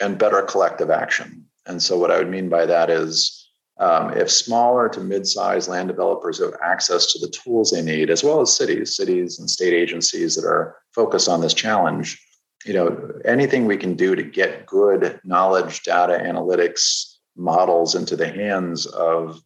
and 0.00 0.16
better 0.16 0.42
collective 0.42 0.90
action. 0.90 1.46
And 1.66 1.82
so, 1.82 1.98
what 1.98 2.12
I 2.12 2.18
would 2.18 2.30
mean 2.30 2.48
by 2.48 2.66
that 2.66 2.90
is 2.90 3.43
um, 3.78 4.12
if 4.12 4.30
smaller 4.30 4.88
to 4.88 5.00
mid-sized 5.00 5.68
land 5.68 5.88
developers 5.88 6.38
have 6.40 6.54
access 6.62 7.12
to 7.12 7.18
the 7.18 7.28
tools 7.28 7.70
they 7.70 7.82
need, 7.82 8.08
as 8.08 8.22
well 8.22 8.40
as 8.40 8.54
cities, 8.54 8.96
cities 8.96 9.38
and 9.38 9.50
state 9.50 9.72
agencies 9.72 10.36
that 10.36 10.44
are 10.44 10.76
focused 10.94 11.28
on 11.28 11.40
this 11.40 11.54
challenge, 11.54 12.20
you 12.64 12.72
know, 12.72 13.10
anything 13.24 13.66
we 13.66 13.76
can 13.76 13.94
do 13.94 14.14
to 14.14 14.22
get 14.22 14.66
good 14.66 15.20
knowledge, 15.24 15.82
data, 15.82 16.22
analytics 16.24 17.16
models 17.36 17.94
into 17.94 18.16
the 18.16 18.28
hands 18.28 18.86
of 18.86 19.40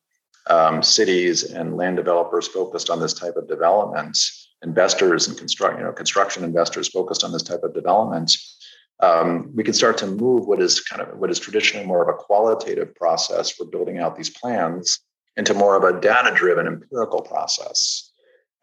um, 0.48 0.82
cities 0.82 1.44
and 1.44 1.76
land 1.76 1.96
developers 1.96 2.46
focused 2.46 2.90
on 2.90 3.00
this 3.00 3.14
type 3.14 3.36
of 3.36 3.48
development, 3.48 4.18
investors 4.62 5.28
and 5.28 5.38
construct, 5.38 5.78
you 5.78 5.84
know, 5.84 5.92
construction 5.92 6.44
investors 6.44 6.88
focused 6.88 7.24
on 7.24 7.32
this 7.32 7.42
type 7.42 7.62
of 7.62 7.74
development, 7.74 8.32
um, 9.00 9.50
we 9.54 9.62
can 9.62 9.74
start 9.74 9.98
to 9.98 10.06
move 10.06 10.46
what 10.46 10.60
is 10.60 10.80
kind 10.80 11.00
of 11.02 11.18
what 11.18 11.30
is 11.30 11.38
traditionally 11.38 11.86
more 11.86 12.02
of 12.02 12.08
a 12.08 12.18
qualitative 12.18 12.94
process 12.94 13.50
for 13.50 13.64
building 13.64 13.98
out 13.98 14.16
these 14.16 14.30
plans 14.30 15.00
into 15.36 15.54
more 15.54 15.76
of 15.76 15.84
a 15.84 16.00
data 16.00 16.34
driven 16.34 16.66
empirical 16.66 17.22
process. 17.22 18.10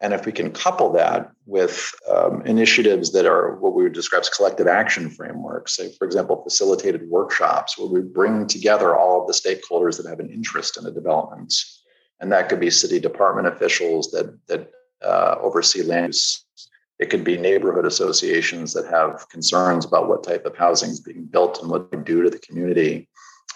And 0.00 0.12
if 0.12 0.26
we 0.26 0.32
can 0.32 0.52
couple 0.52 0.92
that 0.92 1.30
with 1.46 1.90
um, 2.06 2.42
initiatives 2.42 3.12
that 3.12 3.24
are 3.24 3.56
what 3.56 3.72
we 3.72 3.82
would 3.82 3.94
describe 3.94 4.20
as 4.20 4.28
collective 4.28 4.66
action 4.66 5.08
frameworks, 5.08 5.74
say, 5.74 5.90
for 5.92 6.04
example, 6.04 6.42
facilitated 6.42 7.08
workshops 7.08 7.78
where 7.78 7.88
we 7.88 8.02
bring 8.02 8.46
together 8.46 8.94
all 8.94 9.22
of 9.22 9.26
the 9.26 9.32
stakeholders 9.32 9.96
that 9.96 10.06
have 10.06 10.20
an 10.20 10.30
interest 10.30 10.76
in 10.76 10.84
the 10.84 10.90
development. 10.90 11.54
And 12.20 12.30
that 12.30 12.50
could 12.50 12.60
be 12.60 12.70
city 12.70 13.00
department 13.00 13.46
officials 13.46 14.10
that, 14.10 14.38
that 14.48 14.70
uh, 15.02 15.36
oversee 15.40 15.82
land 15.82 16.12
use 16.12 16.44
it 16.98 17.10
could 17.10 17.24
be 17.24 17.36
neighborhood 17.36 17.84
associations 17.84 18.72
that 18.72 18.86
have 18.86 19.28
concerns 19.28 19.84
about 19.84 20.08
what 20.08 20.24
type 20.24 20.46
of 20.46 20.56
housing 20.56 20.90
is 20.90 21.00
being 21.00 21.24
built 21.24 21.60
and 21.60 21.70
what 21.70 21.90
they 21.90 21.98
do 21.98 22.22
to 22.22 22.30
the 22.30 22.38
community. 22.38 23.08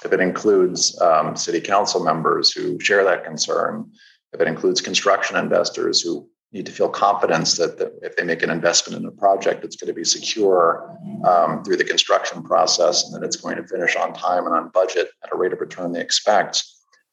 If 0.04 0.12
it 0.12 0.20
includes 0.20 0.98
um, 1.00 1.36
city 1.36 1.60
council 1.60 2.04
members 2.04 2.50
who 2.52 2.78
share 2.80 3.04
that 3.04 3.24
concern, 3.24 3.90
if 4.32 4.40
it 4.40 4.48
includes 4.48 4.80
construction 4.80 5.36
investors 5.36 6.00
who 6.00 6.28
need 6.52 6.66
to 6.66 6.72
feel 6.72 6.88
confidence 6.88 7.56
that, 7.56 7.78
that 7.78 7.92
if 8.02 8.16
they 8.16 8.24
make 8.24 8.42
an 8.42 8.50
investment 8.50 9.00
in 9.00 9.08
a 9.08 9.12
project, 9.12 9.64
it's 9.64 9.76
going 9.76 9.88
to 9.88 9.94
be 9.94 10.04
secure 10.04 10.96
um, 11.24 11.62
through 11.62 11.76
the 11.76 11.84
construction 11.84 12.42
process 12.42 13.04
and 13.04 13.14
that 13.14 13.24
it's 13.24 13.36
going 13.36 13.56
to 13.56 13.66
finish 13.66 13.96
on 13.96 14.12
time 14.12 14.46
and 14.46 14.54
on 14.54 14.68
budget 14.70 15.10
at 15.24 15.32
a 15.32 15.36
rate 15.36 15.52
of 15.52 15.60
return 15.60 15.92
they 15.92 16.00
expect. 16.00 16.64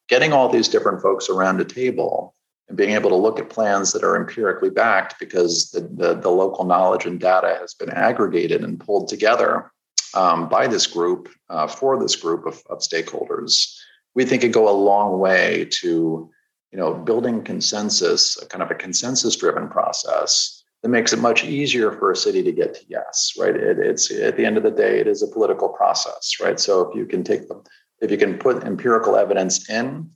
Getting 0.10 0.34
all 0.34 0.50
these 0.50 0.68
different 0.68 1.02
folks 1.02 1.30
around 1.30 1.62
a 1.62 1.66
table 1.66 2.34
and 2.68 2.78
being 2.78 2.92
able 2.92 3.10
to 3.10 3.16
look 3.16 3.40
at 3.40 3.50
plans 3.50 3.94
that 3.94 4.04
are 4.04 4.16
empirically 4.16 4.70
backed 4.70 5.20
because 5.20 5.72
the, 5.72 5.82
the, 5.82 6.16
the 6.16 6.30
local 6.30 6.66
knowledge 6.66 7.06
and 7.06 7.20
data 7.20 7.58
has 7.60 7.74
been 7.74 7.90
aggregated 7.90 8.64
and 8.64 8.80
pulled 8.80 9.08
together 9.08 9.72
um, 10.14 10.50
by 10.50 10.68
this 10.68 10.88
group 10.88 11.30
uh, 11.50 11.68
for 11.68 12.00
this 12.00 12.16
group 12.16 12.46
of, 12.46 12.62
of 12.70 12.80
stakeholders 12.80 13.78
we 14.18 14.26
think 14.26 14.44
it 14.44 14.52
go 14.52 14.68
a 14.68 14.72
long 14.72 15.20
way 15.20 15.68
to 15.70 16.30
you 16.72 16.78
know 16.78 16.94
building 16.94 17.44
consensus 17.44 18.42
a 18.42 18.46
kind 18.48 18.64
of 18.64 18.72
a 18.72 18.76
consensus 18.76 19.36
driven 19.38 19.70
process 19.70 20.64
that 20.82 20.90
makes 20.90 21.14
it 21.14 21.20
much 21.20 21.44
easier 21.44 21.92
for 21.92 22.12
a 22.12 22.16
city 22.16 22.44
to 22.44 22.52
get 22.52 22.74
to 22.74 22.82
yes 22.90 23.34
right? 23.40 23.56
It, 23.56 23.80
it's 23.80 24.12
at 24.12 24.36
the 24.36 24.46
end 24.46 24.58
of 24.58 24.64
the 24.64 24.72
day 24.72 25.00
it 25.00 25.08
is 25.08 25.22
a 25.22 25.28
political 25.28 25.70
process 25.70 26.38
right? 26.42 26.60
So 26.60 26.82
if 26.82 26.96
you 26.96 27.06
can 27.06 27.24
take 27.24 27.48
them 27.48 27.62
if 28.02 28.12
you 28.12 28.18
can 28.18 28.38
put 28.38 28.64
empirical 28.64 29.16
evidence 29.16 29.70
in 29.70 30.10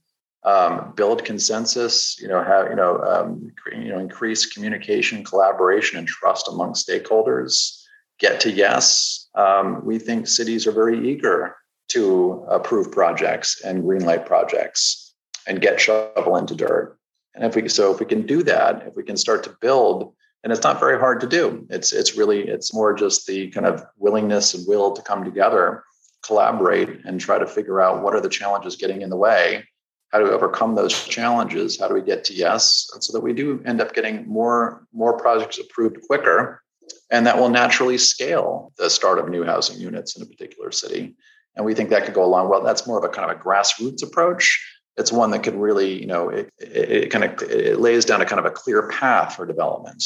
um, 0.43 0.93
build 0.95 1.23
consensus, 1.23 2.19
you 2.19 2.27
know, 2.27 2.43
have, 2.43 2.69
you 2.69 2.75
know, 2.75 2.99
um, 3.01 3.51
you 3.71 3.89
know, 3.89 3.99
increase 3.99 4.45
communication, 4.45 5.23
collaboration, 5.23 5.99
and 5.99 6.07
trust 6.07 6.47
among 6.47 6.73
stakeholders. 6.73 7.79
Get 8.19 8.39
to 8.41 8.51
yes. 8.51 9.29
Um, 9.35 9.85
we 9.85 9.99
think 9.99 10.27
cities 10.27 10.67
are 10.67 10.71
very 10.71 11.09
eager 11.09 11.55
to 11.89 12.45
approve 12.49 12.91
projects 12.91 13.61
and 13.63 13.83
greenlight 13.83 14.25
projects 14.25 15.13
and 15.47 15.61
get 15.61 15.81
shovel 15.81 16.37
into 16.37 16.55
dirt. 16.55 16.97
And 17.35 17.45
if 17.45 17.55
we 17.55 17.67
so 17.69 17.93
if 17.93 17.99
we 17.99 18.05
can 18.05 18.25
do 18.25 18.43
that, 18.43 18.87
if 18.87 18.95
we 18.95 19.03
can 19.03 19.17
start 19.17 19.43
to 19.43 19.55
build, 19.61 20.13
and 20.43 20.51
it's 20.51 20.63
not 20.63 20.79
very 20.79 20.99
hard 20.99 21.21
to 21.21 21.27
do. 21.27 21.65
It's 21.69 21.93
it's 21.93 22.17
really 22.17 22.47
it's 22.47 22.73
more 22.73 22.93
just 22.93 23.27
the 23.27 23.49
kind 23.49 23.65
of 23.65 23.83
willingness 23.97 24.53
and 24.53 24.67
will 24.67 24.91
to 24.93 25.01
come 25.01 25.23
together 25.23 25.83
collaborate 26.23 27.03
and 27.05 27.19
try 27.19 27.39
to 27.39 27.47
figure 27.47 27.81
out 27.81 28.03
what 28.03 28.13
are 28.13 28.21
the 28.21 28.29
challenges 28.29 28.75
getting 28.75 29.01
in 29.01 29.09
the 29.09 29.17
way 29.17 29.63
how 30.11 30.19
do 30.19 30.25
we 30.25 30.31
overcome 30.31 30.75
those 30.75 31.05
challenges? 31.05 31.79
How 31.79 31.87
do 31.87 31.93
we 31.93 32.01
get 32.01 32.23
to 32.25 32.33
yes? 32.33 32.89
And 32.93 33.03
so 33.03 33.13
that 33.13 33.21
we 33.21 33.33
do 33.33 33.61
end 33.65 33.81
up 33.81 33.93
getting 33.93 34.27
more 34.27 34.85
more 34.93 35.17
projects 35.17 35.57
approved 35.57 36.01
quicker 36.07 36.61
and 37.09 37.25
that 37.27 37.37
will 37.37 37.49
naturally 37.49 37.97
scale 37.97 38.71
the 38.77 38.89
start 38.89 39.19
of 39.19 39.29
new 39.29 39.43
housing 39.43 39.79
units 39.79 40.15
in 40.15 40.23
a 40.23 40.25
particular 40.25 40.71
city. 40.71 41.15
And 41.55 41.65
we 41.65 41.75
think 41.75 41.89
that 41.89 42.05
could 42.05 42.13
go 42.13 42.23
along 42.23 42.49
well. 42.49 42.63
That's 42.63 42.87
more 42.87 42.97
of 42.97 43.03
a 43.03 43.09
kind 43.09 43.29
of 43.29 43.37
a 43.37 43.39
grassroots 43.39 44.03
approach. 44.03 44.65
It's 44.97 45.11
one 45.11 45.31
that 45.31 45.43
could 45.43 45.55
really 45.55 45.99
you 45.99 46.07
know 46.07 46.29
it, 46.29 46.49
it, 46.59 46.91
it 46.91 47.11
kind 47.11 47.23
of 47.23 47.41
it 47.43 47.79
lays 47.79 48.05
down 48.05 48.21
a 48.21 48.25
kind 48.25 48.39
of 48.39 48.45
a 48.45 48.51
clear 48.51 48.89
path 48.89 49.35
for 49.35 49.45
development. 49.45 50.03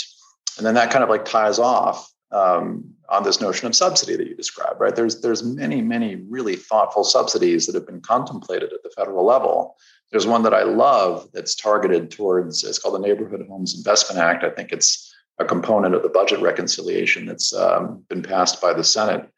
And 0.57 0.65
then 0.65 0.75
that 0.75 0.91
kind 0.91 1.03
of 1.03 1.09
like 1.09 1.25
ties 1.25 1.59
off 1.59 2.09
um, 2.35 2.83
on 3.07 3.23
this 3.23 3.39
notion 3.39 3.67
of 3.67 3.75
subsidy 3.75 4.17
that 4.17 4.27
you 4.27 4.35
described, 4.35 4.79
right? 4.79 4.95
There's 4.95 5.21
there's 5.21 5.43
many 5.43 5.81
many 5.81 6.15
really 6.15 6.55
thoughtful 6.55 7.03
subsidies 7.03 7.65
that 7.65 7.75
have 7.75 7.87
been 7.87 8.01
contemplated 8.01 8.73
at 8.73 8.83
the 8.83 8.89
federal 8.89 9.25
level. 9.25 9.77
There's 10.11 10.27
one 10.27 10.43
that 10.43 10.53
I 10.53 10.63
love 10.63 11.29
that's 11.33 11.55
targeted 11.55 12.11
towards 12.11 12.63
it's 12.63 12.79
called 12.79 12.95
the 12.95 13.07
Neighborhood 13.07 13.45
Homes 13.47 13.75
Investment 13.75 14.21
Act. 14.21 14.43
I 14.43 14.49
think 14.49 14.71
it's 14.71 15.13
a 15.39 15.45
component 15.45 15.95
of 15.95 16.03
the 16.03 16.09
budget 16.09 16.41
reconciliation 16.41 17.25
that's 17.25 17.53
um, 17.53 18.03
been 18.09 18.21
passed 18.21 18.61
by 18.61 18.73
the 18.73 18.83
Senate, 18.83 19.29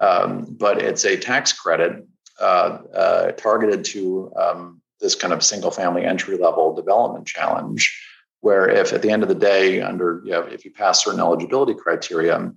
um, 0.00 0.46
but 0.58 0.82
it's 0.82 1.04
a 1.04 1.16
tax 1.16 1.52
credit 1.52 2.04
uh, 2.40 2.78
uh, 2.94 3.32
targeted 3.32 3.84
to 3.84 4.32
um, 4.36 4.80
this 5.00 5.14
kind 5.14 5.32
of 5.32 5.42
single 5.42 5.70
family 5.70 6.04
entry 6.04 6.36
level 6.36 6.74
development 6.74 7.26
challenge 7.26 8.09
where 8.40 8.68
if 8.68 8.92
at 8.92 9.02
the 9.02 9.10
end 9.10 9.22
of 9.22 9.28
the 9.28 9.34
day 9.34 9.80
under 9.80 10.22
you 10.24 10.32
know, 10.32 10.42
if 10.42 10.64
you 10.64 10.70
pass 10.70 11.04
certain 11.04 11.20
eligibility 11.20 11.74
criteria 11.74 12.52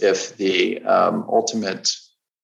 if 0.00 0.36
the 0.36 0.82
um, 0.82 1.24
ultimate 1.28 1.90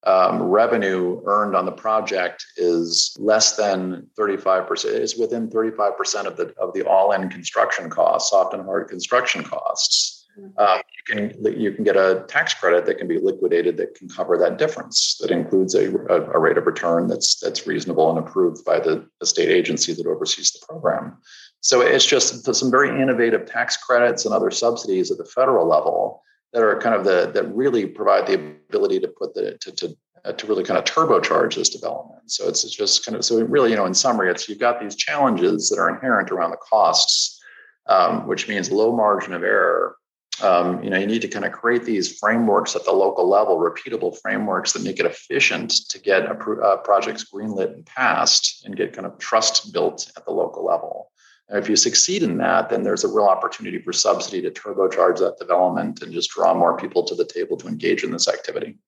um, 0.04 0.42
revenue 0.42 1.20
earned 1.26 1.54
on 1.54 1.66
the 1.66 1.72
project 1.72 2.44
is 2.56 3.14
less 3.18 3.56
than 3.56 4.06
35% 4.18 4.84
is 4.86 5.16
within 5.16 5.48
35% 5.50 6.24
of 6.24 6.36
the 6.36 6.54
of 6.58 6.72
the 6.72 6.86
all-in 6.86 7.28
construction 7.28 7.90
costs 7.90 8.30
soft 8.30 8.54
and 8.54 8.64
hard 8.64 8.88
construction 8.88 9.44
costs 9.44 10.26
mm-hmm. 10.38 10.58
um, 10.58 10.80
you 10.96 11.14
can 11.14 11.60
you 11.60 11.72
can 11.72 11.84
get 11.84 11.96
a 11.96 12.24
tax 12.28 12.54
credit 12.54 12.86
that 12.86 12.96
can 12.96 13.08
be 13.08 13.18
liquidated 13.18 13.76
that 13.76 13.94
can 13.94 14.08
cover 14.08 14.38
that 14.38 14.56
difference 14.56 15.18
that 15.20 15.30
includes 15.30 15.74
a, 15.74 15.94
a, 16.06 16.30
a 16.30 16.38
rate 16.38 16.56
of 16.56 16.64
return 16.64 17.06
that's 17.06 17.38
that's 17.38 17.66
reasonable 17.66 18.08
and 18.08 18.18
approved 18.18 18.64
by 18.64 18.80
the, 18.80 19.06
the 19.20 19.26
state 19.26 19.50
agency 19.50 19.92
that 19.92 20.06
oversees 20.06 20.50
the 20.52 20.64
program 20.66 21.18
so 21.60 21.82
it's 21.82 22.06
just 22.06 22.52
some 22.54 22.70
very 22.70 23.00
innovative 23.00 23.46
tax 23.46 23.76
credits 23.76 24.24
and 24.24 24.34
other 24.34 24.50
subsidies 24.50 25.10
at 25.10 25.18
the 25.18 25.24
federal 25.24 25.66
level 25.66 26.22
that 26.52 26.62
are 26.62 26.78
kind 26.80 26.94
of 26.94 27.04
the 27.04 27.30
that 27.32 27.54
really 27.54 27.86
provide 27.86 28.26
the 28.26 28.34
ability 28.68 29.00
to 29.00 29.08
put 29.08 29.34
the 29.34 29.56
to 29.60 29.72
to, 29.72 29.96
uh, 30.24 30.32
to 30.32 30.46
really 30.46 30.64
kind 30.64 30.78
of 30.78 30.84
turbocharge 30.84 31.54
this 31.54 31.68
development. 31.68 32.30
So 32.30 32.48
it's, 32.48 32.64
just 32.74 33.04
kind 33.04 33.16
of 33.16 33.24
so 33.24 33.42
really 33.44 33.70
you 33.70 33.76
know 33.76 33.86
in 33.86 33.94
summary, 33.94 34.30
it's 34.30 34.48
you've 34.48 34.58
got 34.58 34.80
these 34.80 34.96
challenges 34.96 35.68
that 35.68 35.78
are 35.78 35.90
inherent 35.90 36.30
around 36.30 36.50
the 36.50 36.56
costs, 36.56 37.40
um, 37.86 38.26
which 38.26 38.48
means 38.48 38.70
low 38.70 38.94
margin 38.94 39.34
of 39.34 39.42
error. 39.42 39.96
Um, 40.42 40.82
you 40.82 40.88
know, 40.88 40.96
you 40.96 41.06
need 41.06 41.20
to 41.20 41.28
kind 41.28 41.44
of 41.44 41.52
create 41.52 41.84
these 41.84 42.18
frameworks 42.18 42.74
at 42.74 42.86
the 42.86 42.92
local 42.92 43.28
level, 43.28 43.58
repeatable 43.58 44.16
frameworks 44.22 44.72
that 44.72 44.82
make 44.82 44.98
it 44.98 45.04
efficient 45.04 45.70
to 45.90 45.98
get 45.98 46.22
a, 46.22 46.32
uh, 46.32 46.78
projects 46.78 47.26
greenlit 47.30 47.74
and 47.74 47.84
passed, 47.84 48.64
and 48.64 48.74
get 48.74 48.94
kind 48.94 49.06
of 49.06 49.18
trust 49.18 49.70
built 49.74 50.10
at 50.16 50.24
the 50.24 50.30
local 50.30 50.64
level. 50.64 51.10
If 51.52 51.68
you 51.68 51.76
succeed 51.76 52.22
in 52.22 52.38
that, 52.38 52.70
then 52.70 52.82
there's 52.84 53.04
a 53.04 53.08
real 53.08 53.26
opportunity 53.26 53.80
for 53.80 53.92
subsidy 53.92 54.40
to 54.42 54.50
turbocharge 54.50 55.18
that 55.18 55.38
development 55.38 56.00
and 56.02 56.12
just 56.12 56.30
draw 56.30 56.54
more 56.54 56.76
people 56.76 57.02
to 57.04 57.14
the 57.14 57.24
table 57.24 57.56
to 57.58 57.68
engage 57.68 58.04
in 58.04 58.12
this 58.12 58.28
activity. 58.28 58.78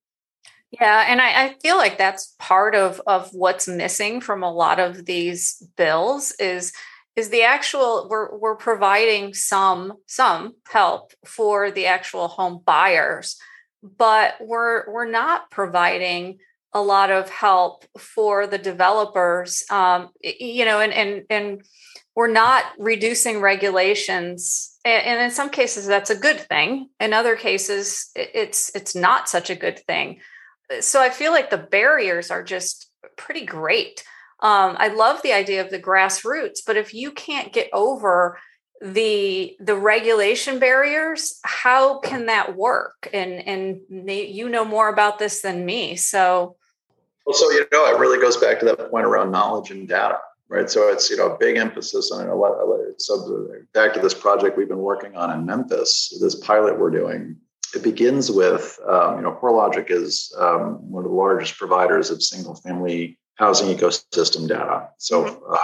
Yeah, 0.70 1.05
and 1.07 1.20
I, 1.20 1.44
I, 1.44 1.55
feel 1.61 1.77
like 1.77 1.98
that's 1.98 2.35
part 2.38 2.75
of 2.75 3.01
of 3.07 3.29
what's 3.35 3.68
missing 3.68 4.22
from 4.22 4.42
a 4.42 4.51
lot 4.51 4.81
of 4.81 5.05
these 5.05 5.62
bills 5.77 6.33
is 6.38 6.72
is 7.14 7.29
the 7.29 7.42
actual 7.42 8.09
we're 8.09 8.38
we're 8.38 8.57
providing 8.57 9.35
some 9.35 9.94
some 10.07 10.55
help 10.66 11.12
for 11.27 11.70
the 11.70 11.87
actual 11.87 12.29
home 12.29 12.62
buyers, 12.64 13.37
but 13.83 14.37
we're 14.40 14.90
we're 14.90 15.11
not 15.11 15.51
providing 15.51 16.38
a 16.72 16.81
lot 16.81 17.11
of 17.11 17.29
help 17.29 17.85
for 17.98 18.46
the 18.46 18.57
developers. 18.57 19.64
Um, 19.70 20.09
you 20.22 20.64
know, 20.64 20.81
and 20.81 20.92
and 20.92 21.25
and 21.29 21.62
we're 22.14 22.31
not 22.31 22.64
reducing 22.79 23.40
regulations 23.40 24.77
and 24.85 25.20
in 25.20 25.31
some 25.31 25.48
cases 25.48 25.87
that's 25.87 26.11
a 26.11 26.16
good 26.16 26.40
thing. 26.40 26.88
In 27.01 27.12
other 27.12 27.37
cases 27.37 28.11
it's 28.14 28.75
it's 28.75 28.94
not 28.94 29.29
such 29.29 29.51
a 29.51 29.55
good 29.55 29.79
thing. 29.79 30.20
So 30.81 31.01
i 31.01 31.11
feel 31.11 31.33
like 31.33 31.51
the 31.51 31.59
barriers 31.59 32.31
are 32.31 32.42
just 32.42 32.90
pretty 33.16 33.44
great. 33.44 34.05
Um, 34.40 34.77
i 34.79 34.88
love 34.88 35.22
the 35.22 35.33
idea 35.33 35.64
of 35.64 35.70
the 35.70 35.81
grassroots 35.81 36.61
but 36.66 36.77
if 36.77 36.92
you 36.94 37.12
can't 37.12 37.53
get 37.53 37.68
over 37.72 38.38
the 38.81 39.57
the 39.61 39.77
regulation 39.77 40.59
barriers 40.59 41.38
how 41.44 42.01
can 42.01 42.27
that 42.27 42.57
work? 42.57 43.09
And 43.12 43.33
and 43.46 43.81
they, 43.88 44.27
you 44.27 44.48
know 44.48 44.64
more 44.64 44.88
about 44.88 45.18
this 45.18 45.40
than 45.42 45.64
me 45.64 45.96
so. 45.96 46.57
Well 47.25 47.35
so 47.35 47.51
you 47.53 47.66
know 47.72 47.87
it 47.87 47.98
really 47.98 48.20
goes 48.20 48.37
back 48.37 48.59
to 48.59 48.64
that 48.66 48.90
point 48.90 49.07
around 49.07 49.31
knowledge 49.31 49.70
and 49.70 49.88
data 49.88 50.18
right? 50.52 50.70
So 50.70 50.88
it's 50.92 51.08
you 51.08 51.16
know 51.16 51.32
a 51.32 51.38
big 51.38 51.56
emphasis 51.56 52.12
on 52.12 52.28
a 52.28 52.34
lot. 52.34 52.52
So 52.98 53.48
back 53.72 53.94
to 53.94 54.00
this 54.00 54.14
project 54.14 54.58
we've 54.58 54.68
been 54.68 54.78
working 54.78 55.16
on 55.16 55.30
in 55.30 55.46
Memphis, 55.46 56.16
this 56.20 56.34
pilot 56.34 56.78
we're 56.78 56.90
doing. 56.90 57.36
It 57.74 57.82
begins 57.82 58.30
with 58.30 58.78
um, 58.86 59.16
you 59.16 59.22
know 59.22 59.38
CoreLogic 59.40 59.90
is 59.90 60.32
um, 60.38 60.90
one 60.90 61.04
of 61.04 61.10
the 61.10 61.16
largest 61.16 61.56
providers 61.56 62.10
of 62.10 62.22
single 62.22 62.54
family 62.54 63.18
housing 63.36 63.74
ecosystem 63.74 64.46
data. 64.46 64.88
So. 64.98 65.24
Mm-hmm. 65.24 65.52
Uh, 65.52 65.56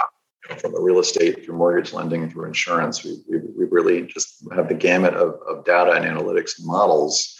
from 0.57 0.71
the 0.71 0.81
real 0.81 0.97
estate 0.97 1.45
through 1.45 1.55
mortgage 1.55 1.93
lending 1.93 2.27
through 2.27 2.45
insurance, 2.45 3.03
we, 3.03 3.21
we, 3.29 3.37
we 3.55 3.65
really 3.65 4.01
just 4.01 4.43
have 4.55 4.67
the 4.67 4.73
gamut 4.73 5.13
of, 5.13 5.35
of 5.47 5.63
data 5.63 5.91
and 5.91 6.05
analytics 6.05 6.57
and 6.57 6.65
models. 6.65 7.37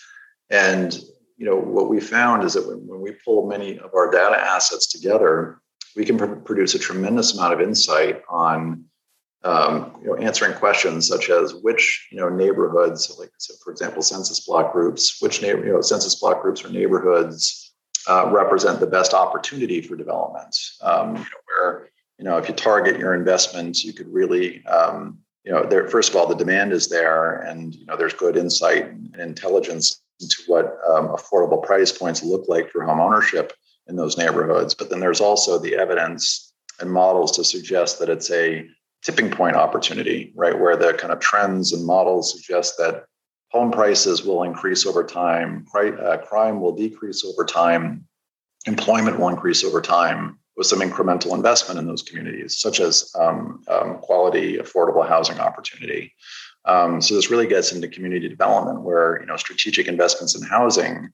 And 0.51 0.93
you 1.37 1.45
know 1.47 1.55
what 1.55 1.89
we 1.89 1.99
found 1.99 2.43
is 2.43 2.53
that 2.53 2.67
when, 2.67 2.85
when 2.85 3.01
we 3.01 3.13
pull 3.25 3.47
many 3.47 3.79
of 3.79 3.95
our 3.95 4.11
data 4.11 4.39
assets 4.39 4.85
together, 4.85 5.59
we 5.95 6.05
can 6.05 6.17
pr- 6.17 6.35
produce 6.35 6.75
a 6.75 6.79
tremendous 6.79 7.33
amount 7.33 7.53
of 7.53 7.61
insight 7.61 8.21
on 8.29 8.85
um, 9.43 9.93
you 10.01 10.07
know, 10.07 10.15
answering 10.15 10.53
questions 10.53 11.07
such 11.07 11.29
as 11.29 11.53
which 11.55 12.07
you 12.11 12.17
know 12.17 12.29
neighborhoods, 12.29 13.15
like 13.17 13.31
so 13.37 13.53
for 13.63 13.71
example, 13.71 14.01
census 14.01 14.41
block 14.41 14.73
groups, 14.73 15.21
which 15.21 15.41
you 15.41 15.63
know 15.63 15.81
census 15.81 16.15
block 16.15 16.41
groups 16.41 16.63
or 16.63 16.69
neighborhoods 16.69 17.73
uh, 18.07 18.29
represent 18.31 18.79
the 18.79 18.87
best 18.87 19.13
opportunity 19.13 19.81
for 19.81 19.95
development. 19.95 20.55
Um, 20.81 21.15
you 21.15 21.21
know, 21.21 21.27
where 21.45 21.89
you 22.17 22.25
know 22.25 22.37
if 22.37 22.49
you 22.49 22.55
target 22.55 22.99
your 22.99 23.13
investments, 23.13 23.83
you 23.83 23.93
could 23.93 24.11
really 24.11 24.65
um, 24.65 25.19
you 25.45 25.53
know 25.53 25.63
there. 25.63 25.87
First 25.87 26.09
of 26.09 26.17
all, 26.17 26.27
the 26.27 26.35
demand 26.35 26.73
is 26.73 26.89
there, 26.89 27.35
and 27.35 27.73
you 27.73 27.85
know 27.85 27.95
there's 27.95 28.13
good 28.13 28.35
insight 28.35 28.89
and 28.89 29.15
intelligence 29.15 30.01
into 30.19 30.43
what 30.47 30.77
um, 30.89 31.07
affordable 31.07 31.63
price 31.63 31.93
points 31.93 32.23
look 32.23 32.49
like 32.49 32.69
for 32.71 32.83
home 32.83 32.99
ownership 32.99 33.53
in 33.89 33.95
those 33.95 34.17
neighborhoods. 34.17 34.73
But 34.73 34.89
then 34.89 34.99
there's 34.99 35.21
also 35.21 35.57
the 35.57 35.75
evidence 35.75 36.53
and 36.79 36.91
models 36.91 37.31
to 37.33 37.43
suggest 37.43 37.99
that 37.99 38.09
it's 38.09 38.31
a 38.31 38.67
tipping 39.03 39.31
point 39.31 39.55
opportunity, 39.55 40.31
right? 40.35 40.57
Where 40.57 40.77
the 40.77 40.93
kind 40.93 41.11
of 41.11 41.19
trends 41.19 41.73
and 41.73 41.85
models 41.85 42.33
suggest 42.33 42.75
that 42.77 43.05
home 43.51 43.71
prices 43.71 44.23
will 44.23 44.43
increase 44.43 44.85
over 44.85 45.03
time, 45.03 45.65
uh, 45.75 46.17
crime 46.17 46.61
will 46.61 46.75
decrease 46.75 47.25
over 47.25 47.43
time, 47.43 48.05
employment 48.65 49.19
will 49.19 49.29
increase 49.29 49.63
over 49.63 49.81
time 49.81 50.37
with 50.55 50.67
some 50.67 50.81
incremental 50.81 51.33
investment 51.33 51.79
in 51.79 51.87
those 51.87 52.03
communities, 52.03 52.59
such 52.59 52.79
as 52.79 53.11
um, 53.17 53.63
um, 53.69 53.97
quality, 53.99 54.57
affordable 54.57 55.07
housing 55.07 55.39
opportunity. 55.39 56.13
Um, 56.65 57.01
so 57.01 57.15
this 57.15 57.31
really 57.31 57.47
gets 57.47 57.71
into 57.71 57.87
community 57.87 58.27
development, 58.27 58.81
where 58.81 59.19
you 59.21 59.25
know 59.25 59.37
strategic 59.37 59.87
investments 59.87 60.35
in 60.35 60.43
housing 60.43 61.09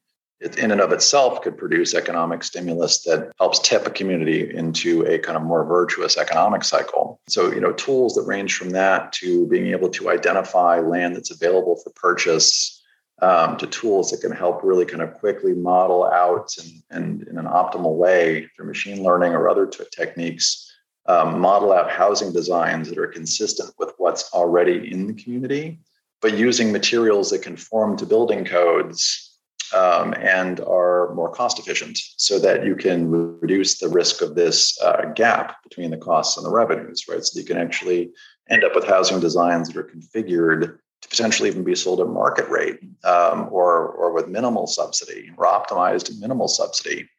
in 0.46 0.72
and 0.72 0.80
of 0.82 0.92
itself 0.92 1.42
could 1.42 1.58
produce 1.58 1.94
economic 1.94 2.44
stimulus 2.44 3.04
that 3.04 3.32
helps 3.40 3.60
tip 3.60 3.88
a 3.88 3.90
community 3.90 4.54
into 4.56 5.04
a 5.06 5.18
kind 5.18 5.36
of 5.36 5.44
more 5.44 5.66
virtuous 5.66 6.18
economic 6.18 6.64
cycle. 6.64 7.20
So, 7.28 7.52
you 7.52 7.60
know, 7.60 7.72
tools 7.74 8.14
that 8.16 8.24
range 8.24 8.56
from 8.56 8.70
that 8.72 9.12
to 9.14 9.48
being 9.48 9.68
able 9.68 9.90
to 9.90 10.10
identify 10.10 10.80
land 10.80 11.16
that's 11.16 11.32
available 11.32 11.78
for 11.84 11.90
purchase, 11.96 12.84
um, 13.22 13.58
to 13.58 13.68
tools 13.68 14.12
that 14.12 14.22
can 14.22 14.32
help 14.32 14.64
really 14.64 14.86
kind 14.86 15.02
of 15.02 15.14
quickly 15.16 15.54
model 15.54 16.06
out 16.06 16.52
and, 16.60 16.84
and 16.92 17.28
in 17.28 17.38
an 17.38 17.46
optimal 17.46 17.96
way 17.96 18.48
through 18.56 18.68
machine 18.68 19.04
learning 19.04 19.34
or 19.34 19.50
other 19.50 19.66
t- 19.66 19.84
techniques, 19.92 20.72
um, 21.08 21.40
model 21.40 21.72
out 21.72 21.90
housing 21.90 22.34
designs 22.34 22.90
that 22.90 22.98
are 22.98 23.08
consistent 23.08 23.72
with 23.80 23.94
what's 23.98 24.32
already 24.34 24.92
in 24.92 25.08
the 25.08 25.14
community, 25.14 25.80
but 26.22 26.38
using 26.38 26.72
materials 26.72 27.30
that 27.30 27.42
conform 27.42 27.98
to 27.98 28.06
building 28.06 28.44
codes 28.44 29.25
um, 29.74 30.14
and 30.14 30.60
are 30.62 31.14
more 31.14 31.30
cost 31.30 31.60
efficient 31.60 31.98
so 32.18 32.40
that 32.40 32.66
you 32.66 32.76
can 32.76 33.10
reduce 33.10 33.80
the 33.80 33.90
risk 33.90 34.22
of 34.22 34.36
this 34.36 34.80
uh, 34.82 35.06
gap 35.16 35.64
between 35.64 35.92
the 35.92 35.98
costs 35.98 36.38
and 36.38 36.46
the 36.46 36.52
revenues, 36.52 37.06
right? 37.10 37.24
So 37.24 37.40
you 37.40 37.46
can 37.46 37.58
actually 37.58 38.12
end 38.50 38.64
up 38.64 38.76
with 38.76 38.86
housing 38.86 39.20
designs 39.20 39.70
that 39.70 39.78
are 39.78 39.84
configured 39.84 40.78
to 41.02 41.10
potentially 41.10 41.50
even 41.50 41.64
be 41.64 41.76
sold 41.76 42.00
at 42.00 42.08
market 42.08 42.48
rate 42.50 42.80
um, 43.04 43.48
or, 43.52 43.88
or 43.90 44.14
with 44.14 44.28
minimal 44.28 44.68
subsidy 44.68 45.32
or 45.38 45.46
optimized 45.46 46.20
minimal 46.20 46.48
subsidy. 46.48 47.10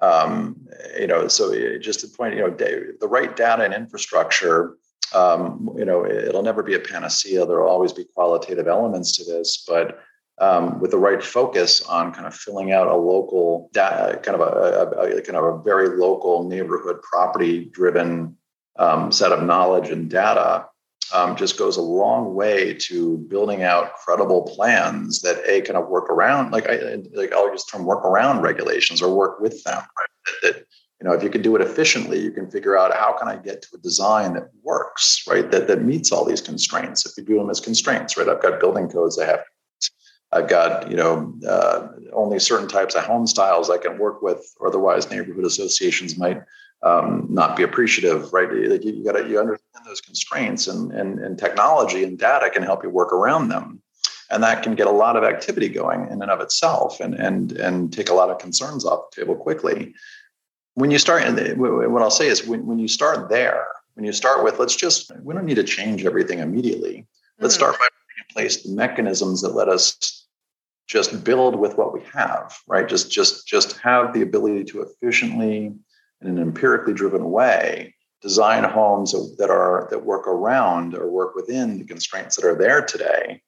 Um, 0.00 0.66
you 0.98 1.06
know, 1.06 1.28
so 1.28 1.78
just 1.78 2.00
to 2.00 2.08
point, 2.08 2.34
you 2.34 2.40
know, 2.40 2.50
the 2.50 3.08
right 3.08 3.34
data 3.36 3.64
and 3.64 3.74
infrastructure. 3.74 4.76
Um, 5.14 5.68
you 5.76 5.84
know, 5.84 6.06
it'll 6.06 6.42
never 6.42 6.62
be 6.62 6.74
a 6.74 6.80
panacea. 6.80 7.44
There 7.44 7.60
will 7.60 7.68
always 7.68 7.92
be 7.92 8.04
qualitative 8.14 8.66
elements 8.66 9.14
to 9.18 9.24
this, 9.24 9.62
but 9.68 10.00
um, 10.42 10.80
with 10.80 10.90
the 10.90 10.98
right 10.98 11.22
focus 11.22 11.82
on 11.82 12.12
kind 12.12 12.26
of 12.26 12.34
filling 12.34 12.72
out 12.72 12.88
a 12.88 12.96
local 12.96 13.70
kind 13.74 14.28
of 14.28 14.40
a, 14.40 14.96
a, 14.98 15.18
a 15.18 15.22
kind 15.22 15.36
of 15.36 15.44
a 15.44 15.62
very 15.62 15.96
local 15.96 16.48
neighborhood 16.48 17.00
property 17.02 17.66
driven 17.66 18.36
um, 18.76 19.12
set 19.12 19.30
of 19.30 19.44
knowledge 19.44 19.90
and 19.90 20.10
data 20.10 20.66
um, 21.14 21.36
just 21.36 21.58
goes 21.58 21.76
a 21.76 21.82
long 21.82 22.34
way 22.34 22.74
to 22.74 23.18
building 23.18 23.62
out 23.62 23.94
credible 23.94 24.42
plans 24.42 25.22
that 25.22 25.40
a 25.46 25.60
kind 25.60 25.76
of 25.76 25.88
work 25.88 26.10
around 26.10 26.50
like 26.50 26.68
I 26.68 26.96
like 27.12 27.32
I'll 27.32 27.50
use 27.52 27.64
the 27.64 27.78
term 27.78 27.86
work 27.86 28.04
around 28.04 28.42
regulations 28.42 29.00
or 29.00 29.14
work 29.14 29.40
with 29.40 29.62
them. 29.62 29.78
Right? 29.78 30.08
That, 30.42 30.54
that, 30.54 30.66
you 31.00 31.08
know 31.08 31.14
if 31.14 31.22
you 31.22 31.30
can 31.30 31.42
do 31.42 31.54
it 31.54 31.62
efficiently, 31.62 32.20
you 32.20 32.32
can 32.32 32.50
figure 32.50 32.76
out 32.76 32.96
how 32.96 33.12
can 33.12 33.28
I 33.28 33.36
get 33.36 33.62
to 33.62 33.68
a 33.74 33.78
design 33.78 34.34
that 34.34 34.48
works, 34.62 35.24
right? 35.28 35.48
That 35.50 35.68
that 35.68 35.82
meets 35.82 36.10
all 36.10 36.24
these 36.24 36.40
constraints. 36.40 37.06
If 37.06 37.12
you 37.16 37.24
do 37.24 37.38
them 37.38 37.50
as 37.50 37.60
constraints, 37.60 38.16
right? 38.16 38.28
I've 38.28 38.42
got 38.42 38.58
building 38.58 38.88
codes 38.88 39.18
I 39.18 39.26
have. 39.26 39.40
I've 40.32 40.48
got 40.48 40.90
you 40.90 40.96
know 40.96 41.34
uh, 41.46 41.88
only 42.12 42.38
certain 42.38 42.68
types 42.68 42.94
of 42.94 43.04
home 43.04 43.26
styles 43.26 43.70
I 43.70 43.78
can 43.78 43.98
work 43.98 44.22
with, 44.22 44.54
or 44.58 44.68
otherwise 44.68 45.10
neighborhood 45.10 45.44
associations 45.44 46.16
might 46.16 46.42
um, 46.82 47.26
not 47.28 47.56
be 47.56 47.62
appreciative, 47.62 48.32
right? 48.32 48.50
Like 48.50 48.84
you, 48.84 48.92
you 48.92 49.04
got 49.04 49.12
to 49.12 49.28
you 49.28 49.38
understand 49.38 49.84
those 49.84 50.00
constraints, 50.00 50.66
and, 50.66 50.90
and 50.92 51.18
and 51.18 51.38
technology 51.38 52.02
and 52.02 52.18
data 52.18 52.50
can 52.50 52.62
help 52.62 52.82
you 52.82 52.90
work 52.90 53.12
around 53.12 53.48
them, 53.48 53.82
and 54.30 54.42
that 54.42 54.62
can 54.62 54.74
get 54.74 54.86
a 54.86 54.92
lot 54.92 55.16
of 55.16 55.24
activity 55.24 55.68
going 55.68 56.06
in 56.08 56.22
and 56.22 56.30
of 56.30 56.40
itself, 56.40 57.00
and 57.00 57.14
and 57.14 57.52
and 57.52 57.92
take 57.92 58.08
a 58.08 58.14
lot 58.14 58.30
of 58.30 58.38
concerns 58.38 58.84
off 58.84 59.10
the 59.10 59.22
table 59.22 59.36
quickly. 59.36 59.94
When 60.74 60.90
you 60.90 60.98
start, 60.98 61.22
and 61.22 61.60
what 61.60 62.00
I'll 62.00 62.10
say 62.10 62.28
is 62.28 62.46
when, 62.46 62.64
when 62.64 62.78
you 62.78 62.88
start 62.88 63.28
there, 63.28 63.66
when 63.94 64.06
you 64.06 64.12
start 64.12 64.42
with 64.42 64.58
let's 64.58 64.74
just 64.74 65.12
we 65.22 65.34
don't 65.34 65.44
need 65.44 65.56
to 65.56 65.64
change 65.64 66.06
everything 66.06 66.38
immediately. 66.38 67.06
Let's 67.38 67.54
mm-hmm. 67.54 67.60
start 67.60 67.78
by 67.78 67.88
place 68.32 68.62
the 68.62 68.74
mechanisms 68.74 69.42
that 69.42 69.54
let 69.54 69.68
us 69.68 70.26
just 70.88 71.24
build 71.24 71.56
with 71.56 71.76
what 71.78 71.92
we 71.92 72.00
have, 72.12 72.56
right? 72.66 72.88
Just 72.88 73.10
just 73.10 73.46
just 73.46 73.78
have 73.78 74.12
the 74.12 74.22
ability 74.22 74.64
to 74.64 74.82
efficiently 74.82 75.74
in 76.20 76.28
an 76.28 76.38
empirically 76.38 76.94
driven 76.94 77.30
way 77.30 77.94
design 78.22 78.62
homes 78.64 79.12
that 79.36 79.50
are 79.50 79.88
that 79.90 80.04
work 80.04 80.26
around 80.26 80.94
or 80.94 81.10
work 81.10 81.34
within 81.34 81.78
the 81.78 81.84
constraints 81.84 82.36
that 82.36 82.44
are 82.44 82.54
there 82.54 82.80
today 82.80 83.42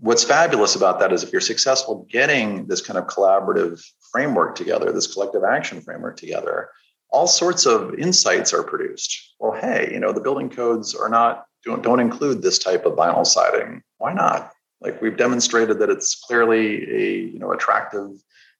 what's 0.00 0.24
fabulous 0.24 0.76
about 0.76 1.00
that 1.00 1.12
is 1.12 1.22
if 1.22 1.32
you're 1.32 1.40
successful 1.40 2.06
getting 2.10 2.66
this 2.66 2.80
kind 2.80 2.98
of 2.98 3.06
collaborative 3.06 3.82
framework 4.12 4.54
together 4.54 4.92
this 4.92 5.12
collective 5.12 5.42
action 5.44 5.80
framework 5.80 6.16
together 6.16 6.68
all 7.10 7.26
sorts 7.26 7.64
of 7.64 7.94
insights 7.94 8.52
are 8.52 8.62
produced 8.62 9.34
well 9.40 9.58
hey 9.58 9.88
you 9.92 9.98
know 9.98 10.12
the 10.12 10.20
building 10.20 10.50
codes 10.50 10.94
are 10.94 11.08
not 11.08 11.46
don't, 11.64 11.82
don't 11.82 12.00
include 12.00 12.42
this 12.42 12.58
type 12.58 12.84
of 12.84 12.94
vinyl 12.94 13.26
siding 13.26 13.82
why 13.98 14.12
not 14.12 14.52
like 14.80 15.00
we've 15.00 15.16
demonstrated 15.16 15.78
that 15.78 15.90
it's 15.90 16.14
clearly 16.14 16.84
a 16.90 17.18
you 17.32 17.38
know 17.38 17.52
attractive 17.52 18.10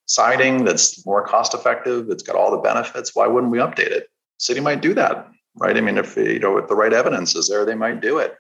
siding 0.06 0.64
that's 0.64 1.04
more 1.06 1.26
cost 1.26 1.54
effective. 1.54 2.10
It's 2.10 2.22
got 2.22 2.36
all 2.36 2.50
the 2.50 2.58
benefits. 2.58 3.14
Why 3.14 3.26
wouldn't 3.26 3.52
we 3.52 3.58
update 3.58 3.90
it? 3.90 4.08
City 4.38 4.60
might 4.60 4.82
do 4.82 4.94
that, 4.94 5.28
right? 5.56 5.76
I 5.76 5.80
mean, 5.80 5.98
if 5.98 6.16
you 6.16 6.38
know 6.38 6.58
if 6.58 6.68
the 6.68 6.74
right 6.74 6.92
evidence 6.92 7.34
is 7.34 7.48
there, 7.48 7.64
they 7.64 7.74
might 7.74 8.00
do 8.00 8.18
it. 8.18 8.34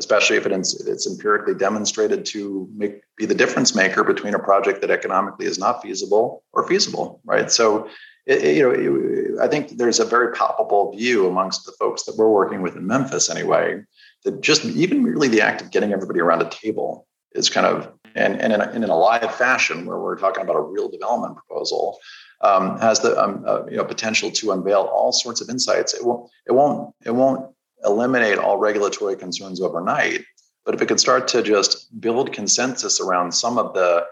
Especially 0.00 0.36
if 0.36 0.46
it's, 0.46 0.80
it's 0.86 1.08
empirically 1.08 1.54
demonstrated 1.54 2.24
to 2.24 2.68
make 2.72 3.00
be 3.16 3.26
the 3.26 3.34
difference 3.34 3.74
maker 3.74 4.04
between 4.04 4.32
a 4.32 4.38
project 4.38 4.80
that 4.80 4.92
economically 4.92 5.46
is 5.46 5.58
not 5.58 5.82
feasible 5.82 6.44
or 6.52 6.68
feasible, 6.68 7.20
right? 7.24 7.50
So, 7.50 7.88
it, 8.24 8.56
you 8.56 8.62
know, 8.62 9.42
I 9.42 9.48
think 9.48 9.76
there's 9.76 9.98
a 9.98 10.04
very 10.04 10.32
palpable 10.32 10.92
view 10.92 11.26
amongst 11.26 11.66
the 11.66 11.72
folks 11.72 12.04
that 12.04 12.16
we're 12.16 12.30
working 12.30 12.62
with 12.62 12.76
in 12.76 12.86
Memphis, 12.86 13.28
anyway, 13.28 13.82
that 14.28 14.42
just 14.42 14.64
even 14.64 15.02
merely 15.02 15.28
the 15.28 15.40
act 15.40 15.62
of 15.62 15.70
getting 15.70 15.92
everybody 15.92 16.20
around 16.20 16.42
a 16.42 16.50
table 16.50 17.06
is 17.32 17.48
kind 17.48 17.66
of 17.66 17.90
and, 18.14 18.40
and 18.40 18.52
in, 18.52 18.60
a, 18.60 18.70
in 18.72 18.84
a 18.84 18.96
live 18.96 19.34
fashion 19.34 19.86
where 19.86 19.98
we're 19.98 20.18
talking 20.18 20.42
about 20.42 20.56
a 20.56 20.60
real 20.60 20.88
development 20.88 21.36
proposal 21.36 21.98
um, 22.42 22.78
has 22.78 23.00
the 23.00 23.20
um, 23.22 23.44
uh, 23.46 23.64
you 23.66 23.76
know 23.76 23.84
potential 23.84 24.30
to 24.30 24.52
unveil 24.52 24.82
all 24.82 25.12
sorts 25.12 25.40
of 25.40 25.48
insights. 25.48 25.94
It 25.94 26.04
won't 26.04 26.30
it 26.46 26.52
won't 26.52 26.94
it 27.04 27.14
won't 27.14 27.50
eliminate 27.84 28.38
all 28.38 28.58
regulatory 28.58 29.16
concerns 29.16 29.60
overnight, 29.60 30.24
but 30.64 30.74
if 30.74 30.82
it 30.82 30.86
could 30.86 31.00
start 31.00 31.26
to 31.28 31.42
just 31.42 31.88
build 32.00 32.32
consensus 32.32 33.00
around 33.00 33.32
some 33.32 33.58
of 33.58 33.74
the 33.74 34.04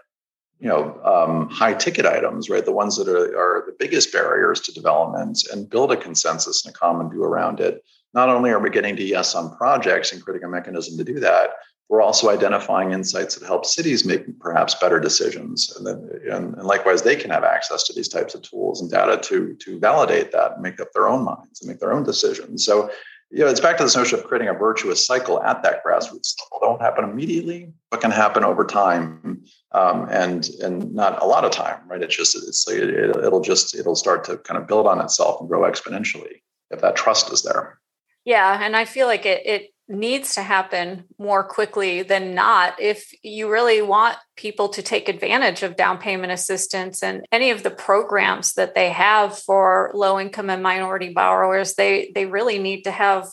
you 0.59 0.68
know 0.68 0.98
um, 1.05 1.48
high 1.50 1.74
ticket 1.74 2.07
items, 2.07 2.48
right, 2.48 2.64
the 2.64 2.72
ones 2.72 2.96
that 2.96 3.09
are, 3.09 3.37
are 3.38 3.64
the 3.66 3.76
biggest 3.79 4.12
barriers 4.12 4.61
to 4.62 4.72
development, 4.72 5.38
and 5.52 5.70
build 5.70 5.92
a 5.92 5.96
consensus 5.96 6.64
and 6.64 6.74
a 6.74 6.79
common 6.79 7.11
view 7.11 7.22
around 7.22 7.61
it. 7.61 7.85
Not 8.16 8.31
only 8.31 8.50
are 8.50 8.59
we 8.59 8.70
getting 8.70 8.96
to 8.96 9.05
yes 9.05 9.35
on 9.35 9.55
projects 9.59 10.11
and 10.11 10.24
creating 10.24 10.44
a 10.44 10.48
mechanism 10.48 10.96
to 10.96 11.05
do 11.05 11.20
that, 11.20 11.50
we're 11.90 12.00
also 12.00 12.31
identifying 12.31 12.92
insights 12.92 13.37
that 13.37 13.46
help 13.46 13.66
cities 13.66 14.07
make 14.07 14.40
perhaps 14.40 14.74
better 14.74 14.98
decisions. 14.98 15.70
And, 15.76 15.87
then, 15.87 16.11
and, 16.33 16.55
and, 16.55 16.64
likewise, 16.64 17.02
they 17.02 17.14
can 17.14 17.31
have 17.31 17.44
access 17.44 17.85
to 17.85 17.92
these 17.92 18.09
types 18.09 18.35
of 18.35 18.40
tools 18.40 18.81
and 18.81 18.90
data 18.90 19.18
to, 19.24 19.55
to 19.55 19.79
validate 19.79 20.33
that 20.33 20.52
and 20.52 20.62
make 20.62 20.81
up 20.81 20.88
their 20.94 21.09
own 21.09 21.24
minds 21.24 21.61
and 21.61 21.68
make 21.68 21.79
their 21.79 21.92
own 21.92 22.05
decisions. 22.05 22.64
So, 22.64 22.90
you 23.31 23.40
know, 23.40 23.48
it's 23.48 23.61
back 23.61 23.76
to 23.76 23.85
this 23.85 23.94
notion 23.94 24.18
of 24.18 24.24
creating 24.24 24.48
a 24.48 24.55
virtuous 24.55 25.07
cycle 25.07 25.42
at 25.42 25.62
that 25.62 25.85
grassroots 25.85 26.35
level. 26.40 26.59
Don't 26.62 26.81
happen 26.81 27.05
immediately, 27.05 27.70
but 27.90 28.00
can 28.00 28.11
happen 28.11 28.44
over 28.44 28.64
time, 28.64 29.44
um, 29.72 30.09
and 30.11 30.48
and 30.62 30.94
not 30.94 31.20
a 31.20 31.26
lot 31.26 31.44
of 31.44 31.50
time, 31.50 31.81
right? 31.88 32.02
It's 32.02 32.16
just 32.16 32.37
it's 32.37 32.68
it, 32.68 32.88
it'll 32.88 33.40
just 33.40 33.74
it'll 33.74 33.96
start 33.96 34.24
to 34.24 34.38
kind 34.38 34.61
of 34.61 34.68
build 34.68 34.87
on 34.87 35.00
itself 35.00 35.40
and 35.40 35.48
grow 35.48 35.68
exponentially 35.68 36.40
if 36.70 36.81
that 36.83 36.94
trust 36.94 37.33
is 37.33 37.42
there. 37.42 37.81
Yeah, 38.26 38.58
and 38.60 38.76
I 38.76 38.84
feel 38.84 39.06
like 39.06 39.24
it 39.24 39.46
it 39.46 39.70
needs 39.88 40.34
to 40.34 40.42
happen 40.42 41.04
more 41.16 41.44
quickly 41.44 42.02
than 42.02 42.34
not 42.34 42.74
if 42.80 43.12
you 43.22 43.48
really 43.48 43.80
want 43.80 44.18
people 44.36 44.68
to 44.68 44.82
take 44.82 45.08
advantage 45.08 45.62
of 45.62 45.76
down 45.76 45.96
payment 45.98 46.32
assistance 46.32 47.04
and 47.04 47.24
any 47.30 47.50
of 47.52 47.62
the 47.62 47.70
programs 47.70 48.54
that 48.54 48.74
they 48.74 48.90
have 48.90 49.38
for 49.38 49.92
low 49.94 50.18
income 50.18 50.50
and 50.50 50.60
minority 50.60 51.10
borrowers 51.14 51.74
they 51.74 52.10
they 52.16 52.26
really 52.26 52.58
need 52.58 52.82
to 52.82 52.90
have 52.90 53.28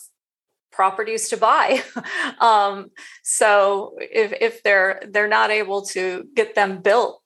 properties 0.72 1.28
to 1.28 1.36
buy. 1.36 1.82
Um, 2.40 2.90
so 3.22 3.96
if 3.98 4.32
if 4.40 4.62
they're 4.62 5.02
they're 5.10 5.28
not 5.28 5.50
able 5.50 5.82
to 5.86 6.24
get 6.34 6.54
them 6.54 6.82
built 6.82 7.20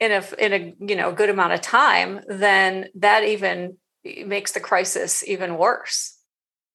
in 0.00 0.10
a 0.12 0.24
in 0.38 0.52
a 0.52 0.74
you 0.80 0.96
know 0.96 1.12
good 1.12 1.30
amount 1.30 1.52
of 1.52 1.60
time 1.60 2.20
then 2.28 2.88
that 2.96 3.24
even 3.24 3.76
makes 4.26 4.52
the 4.52 4.60
crisis 4.60 5.22
even 5.28 5.58
worse 5.58 6.17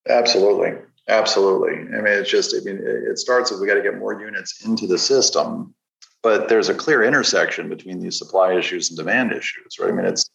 absolutely 0.09 0.77
Absolutely. 1.09 1.73
I 1.73 2.01
mean, 2.01 2.13
it's 2.13 2.29
just, 2.29 2.55
I 2.55 2.59
mean, 2.63 2.79
it 2.81 3.17
starts 3.17 3.51
with 3.51 3.59
we 3.59 3.67
got 3.67 3.73
to 3.73 3.81
get 3.81 3.97
more 3.97 4.19
units 4.19 4.65
into 4.65 4.87
the 4.87 4.97
system, 4.97 5.73
but 6.21 6.47
there's 6.47 6.69
a 6.69 6.73
clear 6.73 7.03
intersection 7.03 7.67
between 7.67 7.99
these 7.99 8.17
supply 8.17 8.53
issues 8.53 8.89
and 8.89 8.97
demand 8.97 9.33
issues, 9.33 9.77
right? 9.79 9.89
I 9.89 9.91
mean, 9.91 10.05
it's 10.05 10.29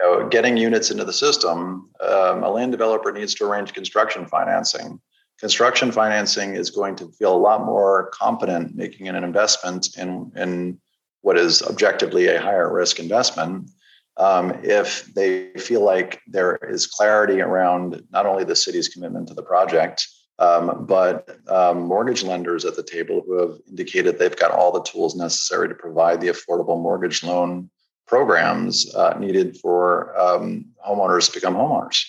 you 0.00 0.06
know, 0.06 0.28
getting 0.28 0.56
units 0.56 0.90
into 0.90 1.04
the 1.04 1.12
system. 1.12 1.90
Um, 2.00 2.42
a 2.42 2.50
land 2.50 2.72
developer 2.72 3.12
needs 3.12 3.34
to 3.34 3.44
arrange 3.44 3.74
construction 3.74 4.26
financing. 4.26 5.00
Construction 5.38 5.92
financing 5.92 6.54
is 6.54 6.70
going 6.70 6.96
to 6.96 7.12
feel 7.12 7.34
a 7.34 7.36
lot 7.36 7.66
more 7.66 8.08
confident 8.14 8.74
making 8.74 9.08
an 9.08 9.22
investment 9.22 9.98
in, 9.98 10.32
in 10.34 10.80
what 11.20 11.36
is 11.36 11.60
objectively 11.62 12.28
a 12.28 12.40
higher 12.40 12.72
risk 12.72 12.98
investment 12.98 13.70
um, 14.16 14.58
if 14.62 15.06
they 15.14 15.50
feel 15.58 15.82
like 15.84 16.20
there 16.26 16.56
is 16.56 16.86
clarity 16.86 17.40
around 17.40 18.02
not 18.10 18.26
only 18.26 18.44
the 18.44 18.56
city's 18.56 18.88
commitment 18.88 19.28
to 19.28 19.34
the 19.34 19.42
project, 19.42 20.08
um, 20.38 20.86
but 20.86 21.38
um, 21.48 21.82
mortgage 21.82 22.22
lenders 22.22 22.64
at 22.64 22.76
the 22.76 22.82
table 22.82 23.22
who 23.26 23.38
have 23.40 23.58
indicated 23.68 24.18
they've 24.18 24.36
got 24.36 24.50
all 24.50 24.72
the 24.72 24.82
tools 24.82 25.16
necessary 25.16 25.68
to 25.68 25.74
provide 25.74 26.20
the 26.20 26.28
affordable 26.28 26.80
mortgage 26.80 27.22
loan 27.22 27.70
programs 28.06 28.94
uh, 28.94 29.16
needed 29.18 29.56
for 29.58 30.16
um, 30.18 30.66
homeowners 30.86 31.26
to 31.26 31.32
become 31.32 31.54
homeowners, 31.54 32.04